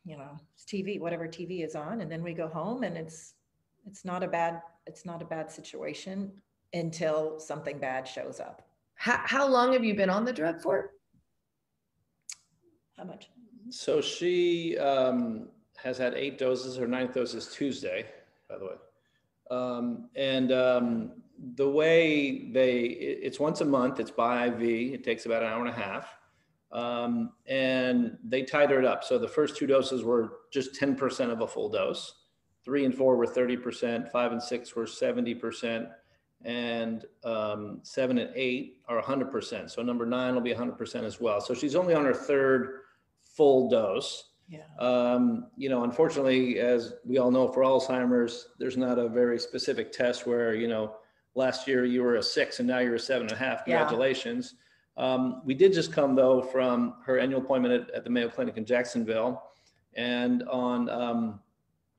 you 0.04 0.16
know, 0.16 0.38
TV, 0.66 1.00
whatever 1.00 1.26
TV 1.26 1.64
is 1.64 1.74
on, 1.74 2.00
and 2.00 2.10
then 2.10 2.22
we 2.22 2.34
go 2.34 2.48
home 2.48 2.82
and 2.82 2.96
it's, 2.96 3.34
it's 3.86 4.04
not 4.04 4.22
a 4.22 4.28
bad, 4.28 4.62
it's 4.86 5.04
not 5.04 5.22
a 5.22 5.24
bad 5.24 5.50
situation 5.50 6.30
until 6.74 7.38
something 7.40 7.78
bad 7.78 8.06
shows 8.06 8.40
up. 8.40 8.62
How, 8.94 9.20
how 9.24 9.48
long 9.48 9.72
have 9.72 9.84
you 9.84 9.94
been 9.94 10.10
on 10.10 10.24
the 10.24 10.32
drug 10.32 10.60
for? 10.60 10.92
How 12.96 13.04
much? 13.04 13.28
So 13.70 14.00
she, 14.00 14.76
um, 14.78 15.48
has 15.76 15.98
had 15.98 16.14
eight 16.14 16.38
doses. 16.38 16.76
Her 16.76 16.86
ninth 16.86 17.14
dose 17.14 17.34
is 17.34 17.48
Tuesday, 17.48 18.06
by 18.48 18.58
the 18.58 18.64
way. 18.64 18.74
Um, 19.50 20.08
and 20.16 20.52
um, 20.52 21.12
the 21.54 21.68
way 21.68 22.50
they, 22.50 22.80
it, 22.80 23.20
it's 23.22 23.38
once 23.38 23.60
a 23.60 23.64
month, 23.64 24.00
it's 24.00 24.10
by 24.10 24.48
IV. 24.48 24.62
It 24.62 25.04
takes 25.04 25.26
about 25.26 25.42
an 25.42 25.48
hour 25.48 25.60
and 25.60 25.68
a 25.68 25.72
half. 25.72 26.15
Um, 26.76 27.32
and 27.46 28.18
they 28.22 28.42
titrate 28.42 28.80
it 28.80 28.84
up. 28.84 29.02
So 29.02 29.18
the 29.18 29.26
first 29.26 29.56
two 29.56 29.66
doses 29.66 30.04
were 30.04 30.40
just 30.52 30.78
10% 30.78 31.30
of 31.30 31.40
a 31.40 31.48
full 31.48 31.70
dose. 31.70 32.16
Three 32.66 32.84
and 32.84 32.94
four 32.94 33.16
were 33.16 33.26
30%, 33.26 34.10
five 34.10 34.32
and 34.32 34.42
six 34.42 34.76
were 34.76 34.84
70%, 34.84 35.88
and 36.44 37.06
um, 37.24 37.80
seven 37.82 38.18
and 38.18 38.30
eight 38.34 38.82
are 38.88 39.00
100%. 39.00 39.70
So 39.70 39.82
number 39.82 40.04
nine 40.04 40.34
will 40.34 40.42
be 40.42 40.52
100% 40.52 41.04
as 41.04 41.18
well. 41.18 41.40
So 41.40 41.54
she's 41.54 41.74
only 41.74 41.94
on 41.94 42.04
her 42.04 42.12
third 42.12 42.80
full 43.24 43.70
dose. 43.70 44.32
Yeah. 44.46 44.66
Um, 44.78 45.46
you 45.56 45.70
know, 45.70 45.84
unfortunately, 45.84 46.58
as 46.58 46.92
we 47.06 47.16
all 47.16 47.30
know, 47.30 47.48
for 47.48 47.62
Alzheimer's, 47.62 48.48
there's 48.58 48.76
not 48.76 48.98
a 48.98 49.08
very 49.08 49.38
specific 49.38 49.92
test 49.92 50.26
where, 50.26 50.54
you 50.54 50.68
know, 50.68 50.96
last 51.34 51.66
year 51.66 51.86
you 51.86 52.02
were 52.02 52.16
a 52.16 52.22
six 52.22 52.58
and 52.58 52.68
now 52.68 52.80
you're 52.80 52.96
a 52.96 53.00
seven 53.00 53.28
and 53.28 53.32
a 53.32 53.36
half. 53.36 53.62
Yeah. 53.66 53.84
Um, 54.96 55.42
we 55.44 55.54
did 55.54 55.72
just 55.72 55.92
come 55.92 56.14
though 56.14 56.40
from 56.40 56.94
her 57.04 57.18
annual 57.18 57.40
appointment 57.40 57.74
at, 57.74 57.90
at 57.94 58.04
the 58.04 58.10
Mayo 58.10 58.28
Clinic 58.28 58.56
in 58.56 58.64
Jacksonville. 58.64 59.42
And 59.94 60.42
on 60.44 60.88
um, 60.88 61.40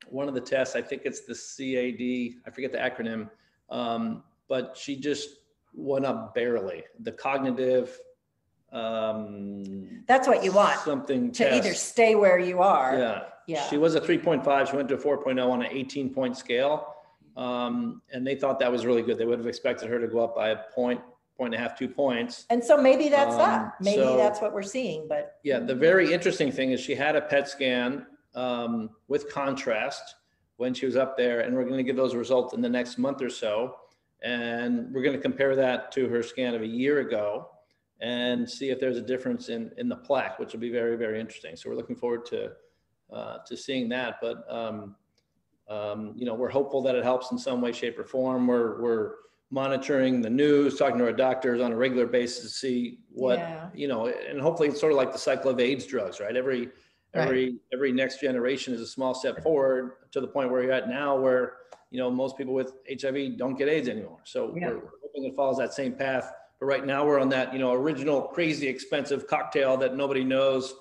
one 0.08 0.28
of 0.28 0.34
the 0.34 0.40
tests, 0.40 0.76
I 0.76 0.82
think 0.82 1.02
it's 1.04 1.20
the 1.20 1.34
CAD, 1.34 2.42
I 2.46 2.50
forget 2.50 2.72
the 2.72 2.78
acronym, 2.78 3.30
um, 3.70 4.22
but 4.48 4.76
she 4.76 4.96
just 4.96 5.28
went 5.74 6.04
up 6.04 6.34
barely. 6.34 6.84
The 7.00 7.12
cognitive 7.12 7.98
um, 8.72 10.04
That's 10.06 10.28
what 10.28 10.44
you 10.44 10.52
want, 10.52 10.78
something 10.80 11.32
to 11.32 11.54
either 11.54 11.74
stay 11.74 12.14
where 12.14 12.38
you 12.38 12.60
are. 12.60 12.98
Yeah. 12.98 13.22
Yeah. 13.46 13.66
She 13.68 13.78
was 13.78 13.94
a 13.94 14.00
3.5. 14.00 14.70
She 14.70 14.76
went 14.76 14.88
to 14.90 14.94
a 14.94 14.98
4.0 14.98 15.50
on 15.50 15.62
an 15.62 15.68
18 15.70 16.12
point 16.12 16.36
scale. 16.36 16.94
Um, 17.36 18.02
and 18.12 18.26
they 18.26 18.34
thought 18.34 18.58
that 18.58 18.70
was 18.70 18.84
really 18.84 19.02
good. 19.02 19.16
They 19.16 19.24
would 19.24 19.38
have 19.38 19.46
expected 19.46 19.88
her 19.88 19.98
to 19.98 20.06
go 20.06 20.18
up 20.18 20.34
by 20.34 20.50
a 20.50 20.56
point, 20.74 21.00
point 21.38 21.54
and 21.54 21.64
a 21.64 21.66
half, 21.66 21.78
two 21.78 21.88
points. 21.88 22.44
And 22.50 22.62
so 22.62 22.76
maybe 22.76 23.08
that's 23.08 23.32
Um, 23.34 23.38
that. 23.38 23.74
Maybe 23.80 24.02
so- 24.02 24.16
that's 24.16 24.40
what 24.40 24.52
we're 24.52 24.62
seeing, 24.62 25.06
but 25.08 25.38
Yeah, 25.44 25.60
the 25.60 25.74
very 25.74 26.12
interesting 26.12 26.50
thing 26.50 26.72
is 26.72 26.80
she 26.80 26.96
had 26.96 27.14
a 27.16 27.20
PET 27.22 27.48
scan 27.48 28.06
um, 28.34 28.90
with 29.06 29.30
contrast 29.32 30.16
when 30.56 30.74
she 30.74 30.84
was 30.84 30.96
up 30.96 31.16
there, 31.16 31.40
and 31.40 31.56
we're 31.56 31.64
going 31.64 31.76
to 31.76 31.84
give 31.84 31.96
those 31.96 32.14
results 32.16 32.52
in 32.54 32.60
the 32.60 32.68
next 32.68 32.98
month 32.98 33.22
or 33.22 33.30
so. 33.30 33.76
And 34.22 34.92
we're 34.92 35.02
going 35.02 35.14
to 35.14 35.22
compare 35.22 35.54
that 35.54 35.92
to 35.92 36.08
her 36.08 36.22
scan 36.24 36.54
of 36.54 36.62
a 36.62 36.66
year 36.66 36.98
ago 36.98 37.48
and 38.00 38.48
see 38.48 38.70
if 38.70 38.80
there's 38.80 38.96
a 38.96 39.02
difference 39.02 39.48
in, 39.48 39.70
in 39.76 39.88
the 39.88 39.96
plaque, 39.96 40.38
which 40.40 40.52
will 40.52 40.60
be 40.60 40.70
very, 40.70 40.96
very 40.96 41.20
interesting. 41.20 41.54
So 41.54 41.70
we're 41.70 41.76
looking 41.76 41.96
forward 41.96 42.26
to, 42.26 42.52
uh, 43.12 43.38
to 43.46 43.56
seeing 43.56 43.88
that. 43.90 44.16
But, 44.20 44.44
um, 44.52 44.96
um, 45.68 46.12
you 46.16 46.26
know, 46.26 46.34
we're 46.34 46.48
hopeful 46.48 46.82
that 46.82 46.96
it 46.96 47.04
helps 47.04 47.30
in 47.30 47.38
some 47.38 47.60
way, 47.60 47.70
shape, 47.72 47.96
or 47.98 48.04
form. 48.04 48.48
We're, 48.48 48.80
we're 48.82 49.12
monitoring 49.50 50.20
the 50.20 50.28
news, 50.30 50.76
talking 50.78 50.98
to 50.98 51.04
our 51.04 51.12
doctors 51.12 51.60
on 51.60 51.72
a 51.72 51.76
regular 51.76 52.06
basis 52.06 52.42
to 52.42 52.48
see 52.48 52.98
what, 53.10 53.38
Yeah. 53.38 53.68
you 53.74 53.88
know, 53.88 54.06
and 54.06 54.40
hopefully 54.40 54.68
it's 54.68 54.80
sort 54.80 54.92
of 54.92 54.98
like 54.98 55.12
the 55.12 55.18
cycle 55.18 55.50
of 55.50 55.58
AIDS 55.58 55.86
drugs, 55.86 56.20
right? 56.20 56.36
Every, 56.36 56.66
Right. 57.14 57.22
every, 57.24 57.58
every 57.72 57.90
next 57.92 58.20
generation 58.20 58.74
is 58.74 58.82
a 58.82 58.86
small 58.86 59.14
step 59.14 59.42
forward 59.42 59.92
to 60.12 60.20
the 60.20 60.28
point 60.28 60.50
where 60.50 60.62
you're 60.62 60.72
at 60.72 60.88
now 60.88 61.18
where, 61.18 61.54
you 61.90 61.98
know, 61.98 62.10
most 62.10 62.36
people 62.36 62.52
with 62.52 62.74
HIV 62.86 63.38
don't 63.38 63.54
get 63.56 63.68
AIDS 63.68 63.88
anymore. 63.88 64.18
So 64.24 64.54
Yeah. 64.54 64.72
we're 64.72 64.82
hoping 65.02 65.24
it 65.24 65.34
follows 65.34 65.56
that 65.56 65.72
same 65.72 65.94
path. 65.94 66.30
But 66.60 66.66
right 66.66 66.84
now 66.84 67.06
we're 67.06 67.18
on 67.18 67.30
that, 67.30 67.52
you 67.54 67.58
know, 67.58 67.72
original 67.72 68.20
crazy 68.22 68.68
expensive 68.68 69.26
cocktail 69.26 69.78
that 69.78 69.96
nobody 69.96 70.24
knows 70.24 70.74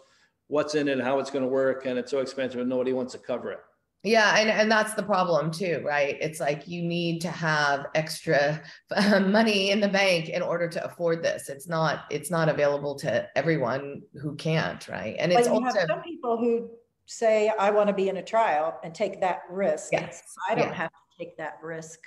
what's 0.48 0.76
in 0.76 0.90
it, 0.90 1.00
how 1.00 1.20
it's 1.20 1.30
going 1.32 1.44
to 1.44 1.50
work. 1.50 1.86
And 1.86 1.98
it's 1.98 2.12
so 2.12 2.20
expensive 2.20 2.60
and 2.60 2.70
nobody 2.70 2.92
wants 2.92 3.14
to 3.14 3.20
cover 3.20 3.52
it. 3.52 3.60
Yeah, 4.04 4.38
and, 4.38 4.50
and 4.50 4.72
that's 4.72 4.94
the 4.94 5.04
problem 5.04 5.52
too, 5.52 5.82
right? 5.86 6.18
It's 6.22 6.40
like 6.40 6.68
you 6.68 6.82
need 6.82 7.20
to 7.22 7.32
have 7.32 7.88
extra 7.96 8.62
um, 8.96 9.32
money 9.32 9.72
in 9.72 9.80
the 9.80 9.90
bank 9.90 10.30
in 10.30 10.42
order 10.42 10.70
to 10.70 10.86
afford 10.86 11.24
this. 11.24 11.50
It's 11.50 11.68
not 11.68 12.06
it's 12.12 12.32
not 12.32 12.48
available 12.48 12.96
to 13.00 13.28
everyone 13.36 14.02
who 14.22 14.36
can't, 14.36 14.88
right? 14.88 15.16
And 15.20 15.32
but 15.32 15.40
it's 15.40 15.48
you 15.48 15.56
also 15.56 15.80
have 15.80 15.88
some 15.90 16.02
people 16.04 16.38
who 16.38 16.70
say, 17.08 17.52
I 17.60 17.72
want 17.72 17.88
to 17.88 17.94
be 17.94 18.10
in 18.10 18.18
a 18.18 18.24
trial 18.24 18.80
and 18.84 18.94
take 18.94 19.20
that 19.22 19.42
risk. 19.50 19.90
Yes, 19.92 20.22
I 20.50 20.56
don't 20.56 20.68
yeah. 20.68 20.74
have 20.74 20.90
to 20.92 21.18
take 21.18 21.38
that 21.38 21.58
risk, 21.64 22.00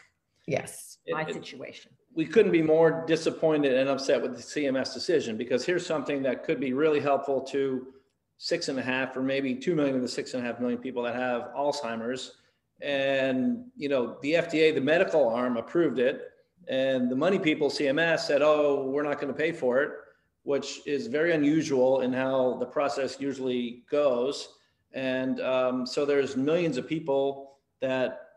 yes. 0.47 0.99
It- 1.07 1.15
my 1.15 1.23
it- 1.23 1.35
situation. 1.35 1.93
we 2.15 2.27
couldn't 2.27 2.53
be 2.53 2.63
more 2.63 3.05
disappointed 3.07 3.75
and 3.75 3.89
upset 3.89 4.21
with 4.21 4.37
the 4.37 4.43
CMS 4.43 4.93
decision 4.93 5.37
because 5.37 5.65
here's 5.65 5.87
something 5.87 6.23
that 6.23 6.45
could 6.45 6.59
be 6.59 6.73
really 6.73 6.99
helpful 7.01 7.41
to 7.41 7.87
six 8.43 8.69
and 8.69 8.79
a 8.79 8.83
half 8.83 9.15
or 9.19 9.23
maybe 9.23 9.55
two 9.55 9.75
million 9.75 9.95
of 9.95 10.01
the 10.01 10.09
six 10.09 10.33
and 10.33 10.43
a 10.43 10.47
half 10.47 10.59
million 10.61 10.79
people 10.79 11.03
that 11.03 11.15
have 11.15 11.51
Alzheimer's. 11.55 12.37
And, 12.81 13.67
you 13.77 13.91
know, 13.91 14.17
the 14.23 14.33
FDA, 14.33 14.75
the 14.75 14.81
medical 14.81 15.29
arm 15.29 15.59
approved 15.59 15.99
it. 15.99 16.23
And 16.67 17.11
the 17.11 17.17
money 17.17 17.39
people, 17.39 17.69
CMS, 17.69 18.21
said, 18.21 18.41
oh, 18.41 18.87
we're 18.87 19.03
not 19.03 19.21
going 19.21 19.31
to 19.31 19.39
pay 19.39 19.53
for 19.53 19.83
it, 19.83 19.91
which 20.45 20.81
is 20.87 21.07
very 21.07 21.35
unusual 21.35 22.01
in 22.01 22.15
how 22.15 22.57
the 22.59 22.65
process 22.65 23.21
usually 23.21 23.83
goes. 23.91 24.49
And 24.95 25.43
um, 25.43 25.85
so 25.87 26.07
there's 26.07 26.35
millions 26.35 26.79
of 26.79 26.89
people 26.89 27.59
that 27.83 28.29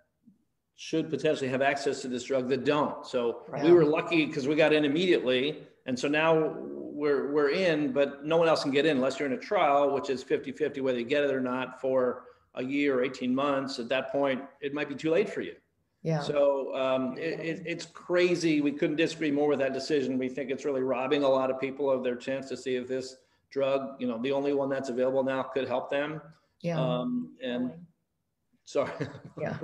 should 0.75 1.09
potentially 1.09 1.49
have 1.49 1.61
access 1.61 2.01
to 2.01 2.09
this 2.09 2.25
drug 2.25 2.49
that 2.49 2.65
don't. 2.65 3.07
So 3.07 3.43
we 3.63 3.71
were 3.71 3.85
lucky 3.85 4.25
because 4.25 4.49
we 4.49 4.55
got 4.55 4.73
in 4.73 4.83
immediately. 4.83 5.63
And 5.85 5.97
so 5.97 6.09
now 6.09 6.57
we're, 6.93 7.31
we're 7.31 7.49
in, 7.49 7.91
but 7.91 8.25
no 8.25 8.37
one 8.37 8.47
else 8.47 8.63
can 8.63 8.71
get 8.71 8.85
in 8.85 8.97
unless 8.97 9.19
you're 9.19 9.27
in 9.27 9.33
a 9.33 9.41
trial, 9.41 9.93
which 9.93 10.09
is 10.09 10.23
50 10.23 10.51
50, 10.51 10.81
whether 10.81 10.99
you 10.99 11.05
get 11.05 11.23
it 11.23 11.31
or 11.31 11.41
not 11.41 11.81
for 11.81 12.23
a 12.55 12.63
year 12.63 12.99
or 12.99 13.03
18 13.03 13.33
months. 13.33 13.79
At 13.79 13.89
that 13.89 14.11
point, 14.11 14.41
it 14.61 14.73
might 14.73 14.89
be 14.89 14.95
too 14.95 15.11
late 15.11 15.29
for 15.29 15.41
you. 15.41 15.55
Yeah. 16.03 16.21
So 16.21 16.75
um, 16.75 17.17
it, 17.17 17.39
it, 17.39 17.63
it's 17.65 17.85
crazy. 17.85 18.61
We 18.61 18.73
couldn't 18.73 18.97
disagree 18.97 19.31
more 19.31 19.47
with 19.47 19.59
that 19.59 19.73
decision. 19.73 20.17
We 20.17 20.29
think 20.29 20.51
it's 20.51 20.65
really 20.65 20.81
robbing 20.81 21.23
a 21.23 21.29
lot 21.29 21.49
of 21.49 21.59
people 21.59 21.89
of 21.89 22.03
their 22.03 22.15
chance 22.15 22.49
to 22.49 22.57
see 22.57 22.75
if 22.75 22.87
this 22.87 23.15
drug, 23.49 23.95
you 23.99 24.07
know, 24.07 24.21
the 24.21 24.31
only 24.31 24.53
one 24.53 24.69
that's 24.69 24.89
available 24.89 25.23
now 25.23 25.43
could 25.43 25.67
help 25.67 25.89
them. 25.89 26.21
Yeah. 26.61 26.79
Um, 26.79 27.35
and 27.41 27.71
sorry, 28.65 28.91
Yeah. 29.39 29.57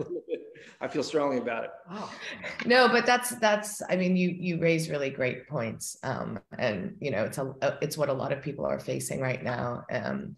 I 0.81 0.87
feel 0.87 1.03
strongly 1.03 1.37
about 1.37 1.65
it. 1.65 1.71
Wow. 1.89 2.09
no 2.65 2.87
but 2.87 3.05
that's 3.05 3.31
that's 3.37 3.81
i 3.89 3.95
mean 3.95 4.15
you 4.15 4.29
you 4.29 4.59
raise 4.59 4.89
really 4.89 5.09
great 5.09 5.47
points 5.47 5.97
um 6.03 6.39
and 6.57 6.95
you 6.99 7.11
know 7.11 7.23
it's 7.25 7.37
a 7.37 7.77
it's 7.81 7.97
what 7.97 8.09
a 8.09 8.13
lot 8.13 8.31
of 8.31 8.41
people 8.41 8.65
are 8.65 8.79
facing 8.79 9.19
right 9.19 9.43
now 9.43 9.83
um 9.91 10.35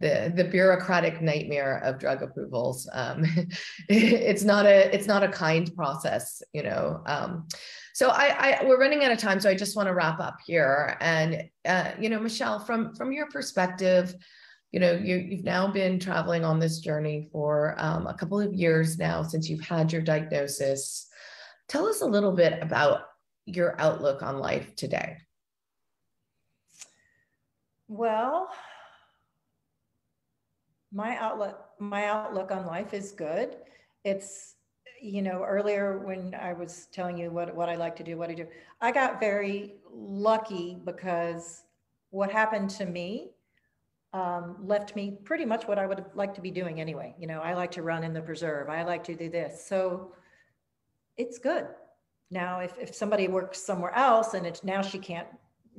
the 0.00 0.32
the 0.34 0.44
bureaucratic 0.44 1.22
nightmare 1.22 1.78
of 1.78 1.98
drug 1.98 2.22
approvals 2.22 2.88
um 2.92 3.24
it's 3.88 4.42
not 4.42 4.66
a 4.66 4.94
it's 4.94 5.06
not 5.06 5.22
a 5.22 5.28
kind 5.28 5.74
process 5.74 6.42
you 6.52 6.62
know 6.62 7.00
um 7.06 7.46
so 7.94 8.08
I, 8.08 8.60
I 8.60 8.64
we're 8.64 8.80
running 8.80 9.04
out 9.04 9.12
of 9.12 9.18
time 9.18 9.40
so 9.40 9.48
i 9.48 9.54
just 9.54 9.76
want 9.76 9.86
to 9.86 9.94
wrap 9.94 10.18
up 10.18 10.38
here 10.44 10.96
and 11.00 11.44
uh 11.64 11.92
you 12.00 12.10
know 12.10 12.18
michelle 12.18 12.58
from 12.58 12.94
from 12.94 13.12
your 13.12 13.28
perspective 13.28 14.14
you 14.72 14.80
know 14.80 14.92
you, 14.92 15.16
you've 15.16 15.44
now 15.44 15.66
been 15.70 15.98
traveling 15.98 16.44
on 16.44 16.58
this 16.58 16.80
journey 16.80 17.28
for 17.32 17.74
um, 17.78 18.06
a 18.06 18.14
couple 18.14 18.40
of 18.40 18.52
years 18.52 18.98
now 18.98 19.22
since 19.22 19.48
you've 19.48 19.60
had 19.60 19.92
your 19.92 20.02
diagnosis 20.02 21.08
tell 21.68 21.86
us 21.86 22.00
a 22.00 22.06
little 22.06 22.32
bit 22.32 22.58
about 22.62 23.02
your 23.46 23.80
outlook 23.80 24.22
on 24.22 24.38
life 24.38 24.74
today 24.76 25.16
Well, 27.92 28.48
my 30.90 31.18
outlook, 31.18 31.62
my 31.78 32.06
outlook 32.06 32.50
on 32.50 32.64
life 32.66 32.94
is 32.94 33.12
good. 33.12 33.56
It's, 34.02 34.54
you 34.98 35.20
know, 35.20 35.44
earlier 35.44 35.98
when 35.98 36.34
I 36.34 36.54
was 36.54 36.88
telling 36.90 37.18
you 37.18 37.30
what, 37.30 37.54
what 37.54 37.68
I 37.68 37.74
like 37.74 37.94
to 37.96 38.02
do, 38.02 38.16
what 38.16 38.30
I 38.30 38.34
do, 38.34 38.46
I 38.80 38.92
got 38.92 39.20
very 39.20 39.74
lucky 39.92 40.78
because 40.86 41.64
what 42.08 42.32
happened 42.32 42.70
to 42.70 42.86
me 42.86 43.32
um, 44.12 44.56
left 44.62 44.94
me 44.94 45.18
pretty 45.24 45.44
much 45.44 45.66
what 45.66 45.78
I 45.78 45.86
would 45.86 46.04
like 46.14 46.34
to 46.34 46.40
be 46.40 46.50
doing 46.50 46.80
anyway. 46.80 47.14
You 47.18 47.26
know, 47.26 47.40
I 47.40 47.54
like 47.54 47.70
to 47.72 47.82
run 47.82 48.04
in 48.04 48.12
the 48.12 48.20
preserve. 48.20 48.68
I 48.68 48.82
like 48.82 49.04
to 49.04 49.14
do 49.14 49.30
this. 49.30 49.64
So 49.66 50.12
it's 51.16 51.38
good. 51.38 51.66
Now, 52.30 52.60
if, 52.60 52.76
if 52.78 52.94
somebody 52.94 53.28
works 53.28 53.58
somewhere 53.62 53.94
else 53.94 54.34
and 54.34 54.46
it's 54.46 54.64
now 54.64 54.82
she 54.82 54.98
can't, 54.98 55.28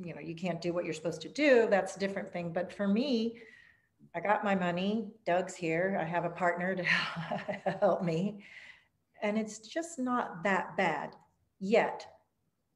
you 0.04 0.14
know, 0.14 0.22
you 0.22 0.36
can't 0.36 0.62
do 0.62 0.74
what 0.74 0.86
you're 0.86 0.94
supposed 0.94 1.22
to 1.22 1.30
do, 1.30 1.68
that's 1.70 1.96
a 1.96 2.00
different 2.00 2.32
thing. 2.32 2.52
But 2.52 2.72
for 2.74 2.88
me, 2.88 3.38
I 4.16 4.20
got 4.20 4.44
my 4.44 4.56
money. 4.56 5.08
Doug's 5.26 5.56
here. 5.56 5.98
I 6.00 6.04
have 6.04 6.26
a 6.26 6.30
partner 6.30 6.76
to 6.76 6.84
help 7.80 8.04
me. 8.04 8.44
And 9.22 9.38
it's 9.38 9.60
just 9.60 10.00
not 10.00 10.44
that 10.44 10.76
bad 10.78 11.16
yet. 11.60 12.06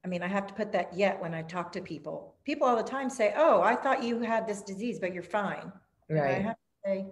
I 0.07 0.09
mean, 0.09 0.23
I 0.23 0.27
have 0.27 0.47
to 0.47 0.53
put 0.53 0.71
that 0.71 0.97
yet 0.97 1.21
when 1.21 1.33
I 1.33 1.41
talk 1.41 1.73
to 1.73 1.81
people. 1.81 2.33
People 2.45 2.65
all 2.65 2.77
the 2.77 2.81
time 2.81 3.09
say, 3.09 3.33
Oh, 3.35 3.61
I 3.61 3.75
thought 3.75 4.01
you 4.01 4.21
had 4.21 4.47
this 4.47 4.61
disease, 4.61 4.99
but 4.99 5.13
you're 5.13 5.21
fine. 5.21 5.69
And 6.07 6.17
I 6.17 6.31
have 6.39 6.55
to 6.55 6.59
say, 6.85 7.05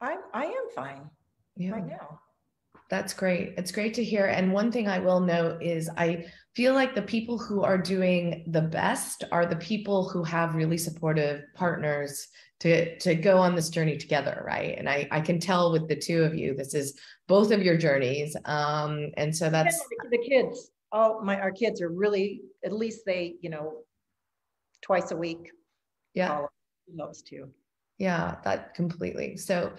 I, 0.00 0.16
I 0.32 0.44
am 0.44 0.68
fine 0.72 1.10
Yeah. 1.56 1.72
right 1.72 1.88
now. 1.88 2.20
That's 2.88 3.12
great. 3.14 3.54
It's 3.58 3.72
great 3.72 3.94
to 3.94 4.04
hear. 4.04 4.26
And 4.26 4.52
one 4.52 4.70
thing 4.70 4.86
I 4.86 5.00
will 5.00 5.18
note 5.18 5.60
is 5.60 5.90
I 5.96 6.26
feel 6.54 6.72
like 6.72 6.94
the 6.94 7.02
people 7.02 7.36
who 7.36 7.64
are 7.64 7.76
doing 7.78 8.44
the 8.46 8.62
best 8.62 9.24
are 9.32 9.44
the 9.44 9.56
people 9.56 10.08
who 10.08 10.22
have 10.22 10.54
really 10.54 10.78
supportive 10.78 11.42
partners 11.56 12.28
to 12.60 12.96
to 12.98 13.16
go 13.16 13.38
on 13.38 13.56
this 13.56 13.70
journey 13.70 13.96
together, 13.96 14.44
right? 14.46 14.78
And 14.78 14.88
I 14.88 15.08
I 15.10 15.20
can 15.20 15.40
tell 15.40 15.72
with 15.72 15.88
the 15.88 15.96
two 15.96 16.22
of 16.22 16.36
you, 16.36 16.54
this 16.54 16.74
is 16.74 16.96
both 17.26 17.50
of 17.50 17.60
your 17.62 17.76
journeys. 17.76 18.36
Um, 18.44 19.10
and 19.16 19.34
so 19.34 19.50
that's 19.50 19.76
the 20.10 20.18
kids, 20.18 20.70
all 20.92 21.22
my, 21.22 21.40
our 21.40 21.52
kids 21.52 21.80
are 21.80 21.88
really, 21.88 22.42
at 22.64 22.72
least 22.72 23.00
they, 23.06 23.36
you 23.40 23.50
know, 23.50 23.82
twice 24.82 25.10
a 25.10 25.16
week. 25.16 25.50
yeah. 26.14 26.46
Those 26.96 27.22
two. 27.22 27.48
Yeah, 27.98 28.36
that 28.44 28.74
completely. 28.74 29.36
So 29.36 29.72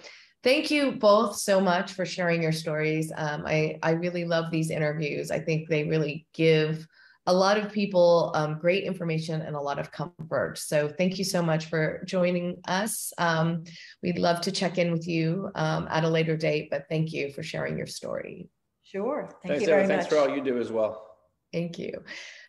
thank 0.43 0.71
you 0.71 0.93
both 0.93 1.35
so 1.35 1.59
much 1.59 1.93
for 1.93 2.05
sharing 2.05 2.41
your 2.41 2.51
stories. 2.51 3.11
Um, 3.15 3.43
I, 3.45 3.79
I 3.83 3.91
really 3.91 4.25
love 4.25 4.51
these 4.51 4.69
interviews. 4.69 5.31
I 5.31 5.39
think 5.39 5.67
they 5.67 5.83
really 5.83 6.27
give 6.33 6.87
a 7.25 7.33
lot 7.33 7.57
of 7.57 7.71
people 7.71 8.31
um, 8.33 8.59
great 8.59 8.83
information 8.83 9.41
and 9.41 9.55
a 9.55 9.59
lot 9.59 9.77
of 9.77 9.91
comfort. 9.91 10.57
So 10.57 10.87
thank 10.87 11.17
you 11.17 11.23
so 11.23 11.41
much 11.41 11.65
for 11.65 12.03
joining 12.05 12.57
us. 12.67 13.11
Um, 13.17 13.63
we'd 14.01 14.17
love 14.17 14.41
to 14.41 14.51
check 14.51 14.77
in 14.77 14.91
with 14.91 15.07
you 15.07 15.49
um, 15.55 15.87
at 15.91 16.03
a 16.03 16.09
later 16.09 16.37
date, 16.37 16.69
but 16.71 16.85
thank 16.89 17.11
you 17.11 17.31
for 17.31 17.43
sharing 17.43 17.77
your 17.77 17.87
story. 17.87 18.49
Sure. 18.91 19.29
Thank 19.29 19.41
Thanks, 19.43 19.61
you 19.61 19.67
Deborah. 19.67 19.87
very 19.87 19.87
Thanks 19.87 20.11
much. 20.11 20.19
for 20.19 20.29
all 20.29 20.35
you 20.35 20.43
do 20.43 20.59
as 20.59 20.71
well. 20.71 21.07
Thank 21.53 21.77
you. 21.77 22.01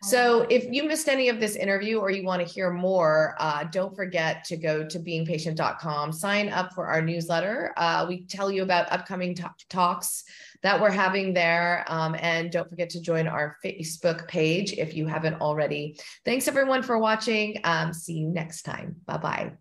So 0.03 0.41
if 0.49 0.65
you 0.71 0.85
missed 0.85 1.09
any 1.09 1.27
of 1.27 1.39
this 1.39 1.57
interview 1.57 1.99
or 1.99 2.09
you 2.09 2.23
want 2.23 2.45
to 2.45 2.47
hear 2.53 2.71
more, 2.71 3.35
uh, 3.37 3.65
don't 3.65 3.93
forget 3.93 4.45
to 4.45 4.55
go 4.55 4.85
to 4.87 4.99
beingpatient.com, 4.99 6.13
sign 6.13 6.47
up 6.49 6.71
for 6.73 6.87
our 6.87 7.01
newsletter. 7.01 7.73
Uh, 7.75 8.05
we 8.07 8.23
tell 8.25 8.49
you 8.49 8.63
about 8.63 8.89
upcoming 8.93 9.35
ta- 9.35 9.53
talks 9.69 10.23
that 10.61 10.79
we're 10.79 10.89
having 10.89 11.33
there. 11.33 11.83
Um, 11.87 12.15
and 12.17 12.49
don't 12.49 12.69
forget 12.69 12.89
to 12.91 13.01
join 13.01 13.27
our 13.27 13.57
Facebook 13.63 14.25
page 14.29 14.71
if 14.73 14.95
you 14.95 15.05
haven't 15.05 15.41
already. 15.41 15.97
Thanks 16.23 16.47
everyone 16.47 16.81
for 16.81 16.97
watching. 16.97 17.59
Um, 17.65 17.91
see 17.91 18.13
you 18.13 18.29
next 18.29 18.61
time. 18.61 18.95
Bye-bye. 19.05 19.51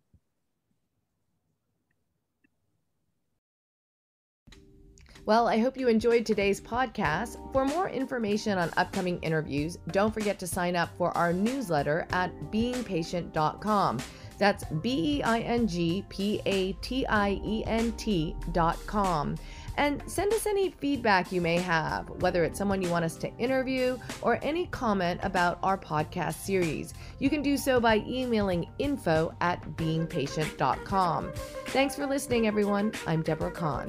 Well, 5.24 5.46
I 5.46 5.58
hope 5.58 5.76
you 5.76 5.86
enjoyed 5.86 6.26
today's 6.26 6.60
podcast. 6.60 7.38
For 7.52 7.64
more 7.64 7.88
information 7.88 8.58
on 8.58 8.72
upcoming 8.76 9.20
interviews, 9.20 9.78
don't 9.92 10.12
forget 10.12 10.38
to 10.40 10.48
sign 10.48 10.74
up 10.74 10.90
for 10.98 11.16
our 11.16 11.32
newsletter 11.32 12.08
at 12.10 12.32
beingpatient.com. 12.50 14.00
That's 14.38 14.64
B 14.64 15.18
E 15.18 15.22
I 15.22 15.38
N 15.40 15.68
G 15.68 16.04
P 16.08 16.40
A 16.46 16.72
T 16.72 17.06
I 17.06 17.40
E 17.44 17.62
N 17.66 17.92
T.com. 17.92 19.36
And 19.76 20.02
send 20.06 20.32
us 20.32 20.46
any 20.46 20.70
feedback 20.70 21.30
you 21.30 21.40
may 21.40 21.56
have, 21.56 22.10
whether 22.20 22.42
it's 22.42 22.58
someone 22.58 22.82
you 22.82 22.90
want 22.90 23.04
us 23.04 23.16
to 23.18 23.34
interview 23.38 23.96
or 24.20 24.40
any 24.42 24.66
comment 24.66 25.20
about 25.22 25.60
our 25.62 25.78
podcast 25.78 26.34
series. 26.34 26.94
You 27.20 27.30
can 27.30 27.42
do 27.42 27.56
so 27.56 27.78
by 27.78 27.98
emailing 28.06 28.68
info 28.80 29.32
at 29.40 29.62
beingpatient.com. 29.76 31.32
Thanks 31.66 31.94
for 31.94 32.06
listening, 32.06 32.48
everyone. 32.48 32.92
I'm 33.06 33.22
Deborah 33.22 33.52
Kan. 33.52 33.86